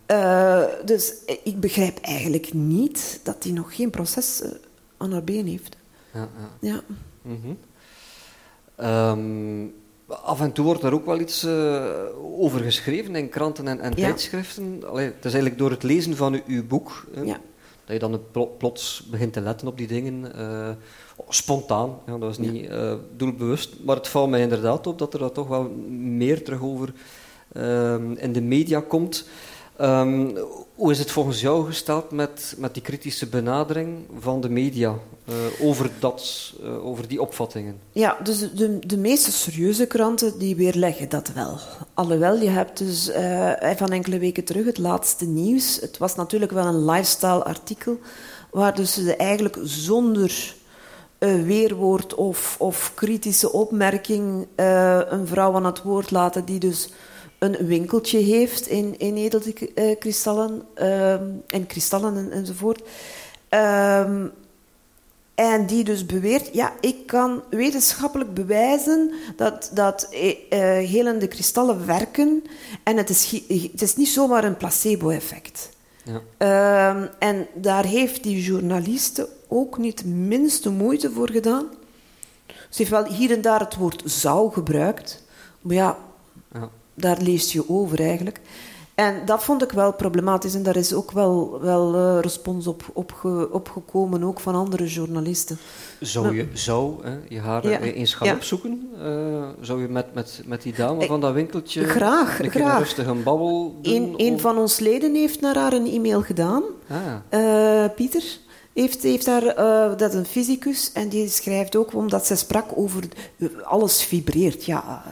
Ja. 0.07 0.65
Uh, 0.67 0.87
dus 0.87 1.13
ik 1.43 1.61
begrijp 1.61 1.99
eigenlijk 1.99 2.53
niet 2.53 3.21
dat 3.23 3.37
hij 3.43 3.53
nog 3.53 3.75
geen 3.75 3.91
proces 3.91 4.41
uh, 4.43 4.51
aan 4.97 5.13
haar 5.13 5.25
been 5.25 5.47
heeft. 5.47 5.77
Ja. 6.13 6.29
ja. 6.61 6.71
ja. 6.71 6.81
Mm 7.23 7.41
-hmm. 7.43 8.87
um, 8.87 9.75
af 10.11 10.41
en 10.41 10.53
toe 10.53 10.65
wordt 10.65 10.83
er 10.83 10.93
ook 10.93 11.07
wel 11.07 11.21
iets 11.21 11.45
uh, 11.45 11.83
over 12.21 12.61
geschreven 12.61 13.17
in 13.17 13.29
kranten 13.29 13.69
en, 13.69 13.81
en 13.81 13.95
tijdschriften. 13.95 14.83
Allee, 14.89 15.07
het 15.07 15.25
is 15.25 15.33
eigenlijk 15.33 15.59
door 15.59 15.71
het 15.71 15.83
lezen 15.83 16.17
van 16.17 16.43
uw, 16.47 16.67
boek 16.67 17.07
ja. 17.25 17.41
dat 17.85 17.93
je 17.93 17.99
dan 17.99 18.21
plots 18.59 19.07
begint 19.11 19.33
te 19.33 19.41
letten 19.41 19.69
op 19.69 19.79
die 19.79 19.87
dingen. 19.87 20.33
Uh, 20.37 20.69
spontaan, 21.29 21.99
ja, 22.07 22.19
dat 22.19 22.31
is 22.31 22.39
niet 22.39 22.71
uh, 22.71 22.95
doelbewust. 23.17 23.75
Maar 23.85 23.97
het 23.97 24.09
valt 24.09 24.31
mij 24.31 24.41
inderdaad 24.41 24.87
op 24.87 24.99
dat 24.99 25.15
er 25.15 25.21
dat 25.21 25.35
toch 25.35 25.49
wel 25.49 25.69
meer 25.91 26.45
terug 26.45 26.63
over 26.63 26.93
in 28.17 28.33
de 28.33 28.43
media 28.43 28.81
komt. 28.81 29.29
Um, 29.83 30.37
hoe 30.75 30.91
is 30.91 30.99
het 30.99 31.11
volgens 31.11 31.41
jou 31.41 31.67
gesteld 31.67 32.11
met, 32.11 32.55
met 32.59 32.75
die 32.75 32.83
kritische 32.83 33.27
benadering 33.27 33.99
van 34.19 34.41
de 34.41 34.49
media 34.49 34.95
uh, 35.29 35.35
over, 35.69 35.91
dat, 35.99 36.53
uh, 36.63 36.87
over 36.87 37.09
die 37.09 37.21
opvattingen? 37.21 37.81
Ja, 37.93 38.17
dus 38.23 38.53
de, 38.55 38.79
de 38.87 38.97
meeste 38.97 39.33
serieuze 39.33 39.87
kranten 39.87 40.39
die 40.39 40.57
weerleggen 40.57 41.09
dat 41.09 41.33
wel. 41.33 41.59
Alhoewel, 41.95 42.37
je 42.37 42.49
hebt 42.49 42.79
dus 42.79 43.09
uh, 43.09 43.53
van 43.77 43.91
enkele 43.93 44.19
weken 44.19 44.45
terug 44.45 44.65
het 44.65 44.79
laatste 44.79 45.27
nieuws. 45.27 45.81
Het 45.81 45.99
was 45.99 46.15
natuurlijk 46.15 46.53
wel 46.53 46.67
een 46.67 46.85
lifestyle 46.85 47.45
artikel, 47.45 47.99
waar 48.51 48.75
dus 48.75 48.95
ze 48.95 49.17
eigenlijk 49.17 49.59
zonder 49.63 50.55
weerwoord 51.19 52.15
of, 52.15 52.57
of 52.59 52.93
kritische 52.95 53.53
opmerking 53.53 54.47
een 55.09 55.27
vrouw 55.27 55.55
aan 55.55 55.65
het 55.65 55.83
woord 55.83 56.11
laten 56.11 56.45
die 56.45 56.59
dus 56.59 56.89
een 57.41 57.67
winkeltje 57.67 58.19
heeft 58.19 58.67
in, 58.67 58.99
in 58.99 59.17
edelkristallen 59.17 60.63
uh, 60.77 61.13
en 61.47 61.67
kristallen 61.67 62.17
en, 62.17 62.31
enzovoort. 62.33 62.83
Um, 63.51 64.33
en 65.35 65.67
die 65.67 65.85
dus 65.85 66.07
beweert, 66.07 66.55
ja, 66.55 66.73
ik 66.81 67.07
kan 67.07 67.43
wetenschappelijk 67.51 68.35
bewijzen 68.35 69.13
dat, 69.37 69.71
dat 69.75 70.09
uh, 70.13 70.19
helende 70.89 71.29
kristallen 71.29 71.87
werken. 71.87 72.45
En 72.83 72.97
het 72.97 73.09
is, 73.09 73.43
het 73.73 73.83
is 73.83 73.97
niet 73.97 74.09
zomaar 74.09 74.45
een 74.45 74.57
placebo-effect. 74.57 75.71
Ja. 76.05 76.91
Um, 76.91 77.09
en 77.19 77.47
daar 77.55 77.85
heeft 77.85 78.23
die 78.23 78.43
journaliste 78.43 79.29
ook 79.49 79.79
niet 79.79 80.05
minste 80.05 80.71
moeite 80.71 81.11
voor 81.11 81.31
gedaan. 81.31 81.67
Ze 82.47 82.77
heeft 82.77 82.91
wel 82.91 83.05
hier 83.05 83.31
en 83.31 83.43
daar 83.43 83.61
het 83.61 83.77
woord 83.77 84.03
zou 84.05 84.53
gebruikt. 84.53 85.23
Maar 85.61 85.75
ja 85.75 85.99
daar 86.95 87.19
lees 87.21 87.53
je 87.53 87.69
over 87.69 88.01
eigenlijk. 88.01 88.41
En 88.95 89.23
dat 89.25 89.45
vond 89.45 89.63
ik 89.63 89.73
wel 89.73 89.93
problematisch 89.93 90.55
en 90.55 90.63
daar 90.63 90.77
is 90.77 90.93
ook 90.93 91.11
wel, 91.11 91.61
wel 91.61 91.95
uh, 91.95 92.21
respons 92.21 92.67
op, 92.67 92.83
op, 92.93 93.15
opgekomen, 93.53 94.23
ook 94.23 94.41
van 94.41 94.55
andere 94.55 94.87
journalisten. 94.87 95.59
Zou 96.01 96.35
je, 96.35 96.47
zou, 96.53 96.95
hè, 97.03 97.19
je 97.29 97.41
haar 97.41 97.69
ja. 97.69 97.81
eens 97.81 98.15
gaan 98.15 98.35
opzoeken? 98.35 98.91
Uh, 99.03 99.49
zou 99.61 99.81
je 99.81 99.89
met, 99.89 100.15
met, 100.15 100.43
met 100.47 100.63
die 100.63 100.75
dame 100.75 101.07
van 101.07 101.21
dat 101.21 101.33
winkeltje 101.33 101.85
graag, 101.85 102.41
een 102.41 102.51
graag. 102.51 102.79
rustig 102.79 103.07
een 103.07 103.23
babbel 103.23 103.79
doen? 103.83 103.95
Een, 103.95 104.15
een 104.17 104.41
van 104.41 104.59
ons 104.59 104.79
leden 104.79 105.15
heeft 105.15 105.41
naar 105.41 105.57
haar 105.57 105.73
een 105.73 105.91
e-mail 105.91 106.23
gedaan, 106.23 106.63
ah. 106.89 107.41
uh, 107.41 107.85
Pieter. 107.95 108.25
Heeft, 108.73 109.03
heeft 109.03 109.25
daar, 109.25 109.55
dat 109.97 110.13
is 110.13 110.15
een 110.15 110.27
fysicus, 110.27 110.93
en 110.93 111.09
die 111.09 111.29
schrijft 111.29 111.77
ook 111.77 111.95
omdat 111.95 112.27
zij 112.27 112.37
sprak 112.37 112.67
over 112.75 113.05
alles 113.63 114.03
vibreert. 114.03 114.65
Ja, 114.65 115.03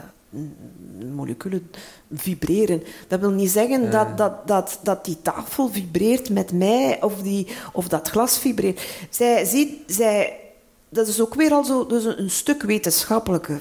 moleculen 1.13 1.71
vibreren. 2.13 2.83
Dat 3.07 3.19
wil 3.19 3.31
niet 3.31 3.51
zeggen 3.51 3.91
dat, 3.91 4.17
dat, 4.17 4.47
dat, 4.47 4.79
dat 4.83 5.05
die 5.05 5.17
tafel 5.21 5.69
vibreert 5.69 6.29
met 6.29 6.51
mij 6.51 7.01
of, 7.01 7.21
die, 7.21 7.47
of 7.73 7.87
dat 7.87 8.09
glas 8.09 8.39
vibreert. 8.39 8.81
Zij 9.09 9.45
ziet, 9.45 9.71
zij, 9.87 10.39
dat 10.89 11.07
is 11.07 11.21
ook 11.21 11.33
weer 11.33 11.51
al 11.51 11.63
zo 11.63 11.85
dus 11.85 12.05
een, 12.05 12.29
stuk 12.29 12.61
wetenschappelijke, 12.61 13.59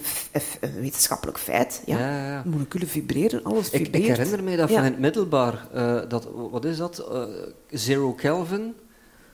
wetenschappelijk 0.80 1.38
feit. 1.38 1.82
Ja. 1.86 1.98
ja, 1.98 2.26
ja. 2.26 2.42
Moleculen 2.44 2.88
vibreren, 2.88 3.44
alles 3.44 3.68
vibreert. 3.68 3.94
Ik, 3.94 4.02
ik 4.02 4.16
herinner 4.16 4.42
me 4.42 4.56
dat 4.56 4.70
van 4.70 4.82
het 4.82 4.98
middelbaar, 4.98 5.66
uh, 5.74 6.00
dat, 6.08 6.28
wat 6.50 6.64
is 6.64 6.76
dat? 6.76 7.06
Uh, 7.12 7.24
zero 7.70 8.12
Kelvin, 8.12 8.74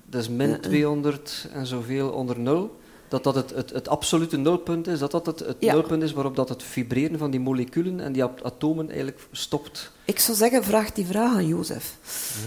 dat 0.07 0.20
is 0.20 0.29
min 0.29 0.61
200 0.61 1.49
en 1.53 1.66
zoveel 1.66 2.11
onder 2.11 2.38
nul 2.38 2.83
dat 3.14 3.24
dat 3.24 3.35
het, 3.35 3.50
het, 3.57 3.70
het, 3.70 3.88
absolute 3.88 4.37
nulpunt 4.37 4.87
is, 4.87 4.98
dat 4.98 5.11
dat 5.11 5.27
het, 5.27 5.38
het 5.38 5.61
nulpunt 5.61 6.03
is 6.03 6.12
waarop 6.12 6.37
dat 6.37 6.48
het 6.48 6.62
vibreren 6.62 7.18
van 7.18 7.31
die 7.31 7.40
moleculen 7.40 8.00
en 8.00 8.12
die 8.12 8.24
atomen 8.24 8.87
eigenlijk 8.88 9.27
stopt. 9.33 9.92
Ik 10.05 10.18
zou 10.18 10.37
zeggen, 10.37 10.64
vraag 10.64 10.92
die 10.92 11.07
vraag 11.07 11.35
aan 11.35 11.46
Jozef. 11.46 11.96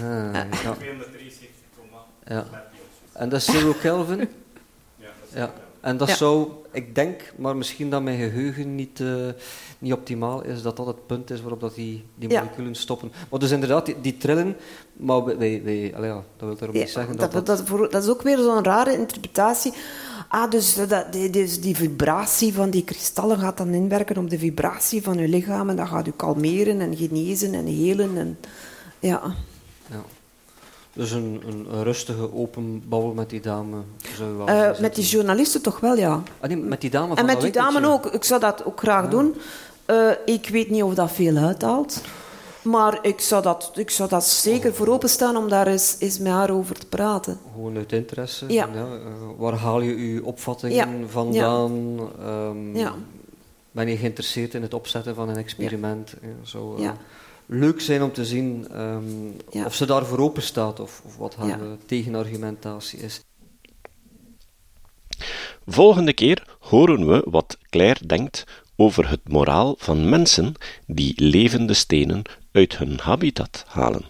Ah, 0.00 0.34
ja. 0.34 0.74
273, 0.74 1.48
ja. 2.24 2.46
En 3.12 3.28
dat 3.28 3.40
is 3.40 3.46
zero 3.46 3.72
Kelvin? 3.72 4.28
Ja. 5.34 5.52
En 5.80 5.96
dat 5.96 6.10
zou, 6.10 6.48
ik 6.72 6.94
denk, 6.94 7.32
maar 7.36 7.56
misschien 7.56 7.90
dat 7.90 8.02
mijn 8.02 8.18
geheugen 8.18 8.74
niet, 8.74 8.98
uh, 9.00 9.28
niet 9.78 9.92
optimaal 9.92 10.44
is, 10.44 10.62
dat 10.62 10.76
dat 10.76 10.86
het 10.86 11.06
punt 11.06 11.30
is 11.30 11.40
waarop 11.40 11.60
dat 11.60 11.74
die, 11.74 12.04
die 12.14 12.28
moleculen 12.28 12.74
stoppen. 12.74 13.12
Maar 13.30 13.40
dus 13.40 13.50
inderdaad, 13.50 13.86
die, 13.86 14.00
die 14.00 14.16
trillen, 14.16 14.56
maar 14.92 15.24
wij, 15.24 15.62
wij, 15.64 15.92
allee, 15.96 16.10
ja, 16.10 16.22
dat 16.36 16.48
wil 16.48 16.56
daarom 16.56 16.76
niet 16.76 16.90
zeggen 16.90 17.16
dat 17.16 17.32
dat... 17.32 17.46
Dat, 17.46 17.66
dat, 17.68 17.92
dat 17.92 18.02
is 18.02 18.08
ook 18.08 18.22
weer 18.22 18.38
zo'n 18.38 18.64
rare 18.64 18.92
interpretatie. 18.92 19.72
Ah, 20.28 20.50
dus, 20.50 20.74
dat, 20.74 21.12
die, 21.12 21.30
dus 21.30 21.60
die 21.60 21.76
vibratie 21.76 22.54
van 22.54 22.70
die 22.70 22.84
kristallen 22.84 23.38
gaat 23.38 23.56
dan 23.56 23.68
inwerken 23.68 24.16
op 24.16 24.30
de 24.30 24.38
vibratie 24.38 25.02
van 25.02 25.18
je 25.18 25.28
lichaam 25.28 25.68
en 25.68 25.76
dat 25.76 25.88
gaat 25.88 26.06
u 26.06 26.12
kalmeren 26.16 26.80
en 26.80 26.96
genezen 26.96 27.54
en 27.54 27.66
helen. 27.66 28.16
En, 28.16 28.38
ja. 28.98 29.22
ja. 29.90 30.04
Dus 30.98 31.10
een, 31.10 31.42
een, 31.46 31.82
rustige, 31.82 32.34
open 32.34 32.82
babbel 32.88 33.12
met 33.12 33.30
die 33.30 33.40
dame 33.40 33.76
zou 34.16 34.36
wel 34.36 34.48
uh, 34.48 34.78
Met 34.78 34.94
die 34.94 35.04
journalisten 35.04 35.62
toch 35.62 35.80
wel, 35.80 35.96
ja. 35.96 36.22
Ah, 36.40 36.48
nee, 36.48 36.56
met 36.56 36.80
die 36.80 36.90
dame 36.90 37.08
van 37.08 37.16
En 37.16 37.26
met 37.26 37.40
die 37.40 37.50
dame 37.50 37.86
ook. 37.86 38.06
Ik 38.06 38.24
zou 38.24 38.40
dat 38.40 38.64
ook 38.64 38.78
graag 38.78 39.08
doen. 39.08 39.34
Uh, 39.86 40.10
ik 40.24 40.48
weet 40.48 40.70
niet 40.70 40.82
of 40.82 40.94
dat 40.94 41.12
veel 41.12 41.36
uithaalt. 41.36 42.00
Maar 42.62 42.98
ik 43.02 43.20
zou 43.20 43.42
dat, 43.42 43.70
ik 43.74 43.90
zou 43.90 44.08
dat 44.08 44.24
zeker 44.24 44.74
voor 44.74 44.88
openstaan 44.88 45.36
om 45.36 45.48
daar 45.48 45.66
eens, 45.66 45.96
eens 45.98 46.18
met 46.18 46.32
haar 46.32 46.50
over 46.50 46.78
te 46.78 46.86
praten. 46.86 47.38
Gewoon 47.52 47.76
uit 47.76 47.92
interesse. 47.92 48.44
Ja. 48.48 48.68
ja 48.74 48.84
uh, 48.84 49.12
waar 49.36 49.54
haal 49.54 49.80
je 49.80 49.94
uw 49.94 50.24
opvattingen 50.24 51.10
vandaan? 51.10 51.98
Um, 52.26 52.76
ja. 52.76 52.94
Ben 53.70 53.88
je 53.88 53.96
geïnteresseerd 53.96 54.54
in 54.54 54.62
het 54.62 54.74
opzetten 54.74 55.14
van 55.14 55.28
een 55.28 55.36
experiment? 55.36 56.14
Ja. 56.76 56.96
Leuk 57.50 57.80
zijn 57.80 58.02
om 58.02 58.12
te 58.12 58.24
zien 58.24 58.80
um, 58.80 59.36
of 59.64 59.74
ze 59.74 59.86
daarvoor 59.86 60.18
open 60.18 60.42
staat 60.42 60.80
of, 60.80 61.02
of 61.04 61.16
wat 61.16 61.34
haar 61.34 61.58
tegenargumentatie 61.86 62.98
is. 62.98 63.20
Volgende 65.66 66.12
keer 66.12 66.56
horen 66.58 67.06
we 67.08 67.22
wat 67.30 67.58
Claire 67.70 68.06
denkt 68.06 68.44
over 68.76 69.08
het 69.08 69.28
moraal 69.28 69.74
van 69.78 70.08
mensen 70.08 70.54
die 70.86 71.22
levende 71.22 71.74
stenen 71.74 72.22
uit 72.52 72.78
hun 72.78 72.98
habitat 72.98 73.64
halen. 73.66 74.04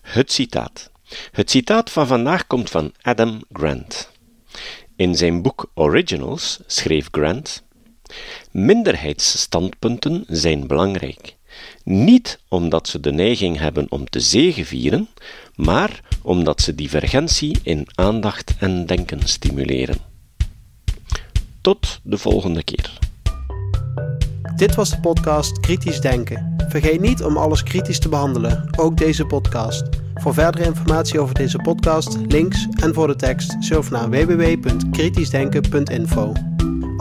Het 0.00 0.32
citaat. 0.32 0.90
Het 1.30 1.50
citaat 1.50 1.90
van 1.90 2.06
vandaag 2.06 2.46
komt 2.46 2.70
van 2.70 2.92
Adam 3.02 3.42
Grant. 3.52 4.10
In 4.96 5.14
zijn 5.14 5.42
boek 5.42 5.70
Originals 5.74 6.60
schreef 6.66 7.08
Grant: 7.10 7.62
Minderheidsstandpunten 8.50 10.24
zijn 10.28 10.66
belangrijk, 10.66 11.36
niet 11.84 12.38
omdat 12.48 12.88
ze 12.88 13.00
de 13.00 13.12
neiging 13.12 13.58
hebben 13.58 13.86
om 13.88 14.10
te 14.10 14.20
zegevieren, 14.20 15.08
maar 15.54 16.00
omdat 16.22 16.60
ze 16.60 16.74
divergentie 16.74 17.58
in 17.62 17.86
aandacht 17.94 18.54
en 18.58 18.86
denken 18.86 19.20
stimuleren. 19.24 19.96
Tot 21.60 22.00
de 22.02 22.18
volgende 22.18 22.62
keer. 22.62 23.00
Dit 24.56 24.74
was 24.74 24.90
de 24.90 25.00
podcast 25.00 25.60
Kritisch 25.60 26.00
Denken. 26.00 26.54
Vergeet 26.68 27.00
niet 27.00 27.22
om 27.22 27.36
alles 27.36 27.62
kritisch 27.62 27.98
te 27.98 28.08
behandelen, 28.08 28.68
ook 28.78 28.96
deze 28.96 29.24
podcast. 29.24 29.82
Voor 30.14 30.34
verdere 30.34 30.64
informatie 30.64 31.20
over 31.20 31.34
deze 31.34 31.58
podcast, 31.58 32.18
links 32.28 32.66
en 32.82 32.94
voor 32.94 33.06
de 33.06 33.16
tekst, 33.16 33.56
surf 33.60 33.90
naar 33.90 34.10
www.kritischdenken.info. 34.10 36.32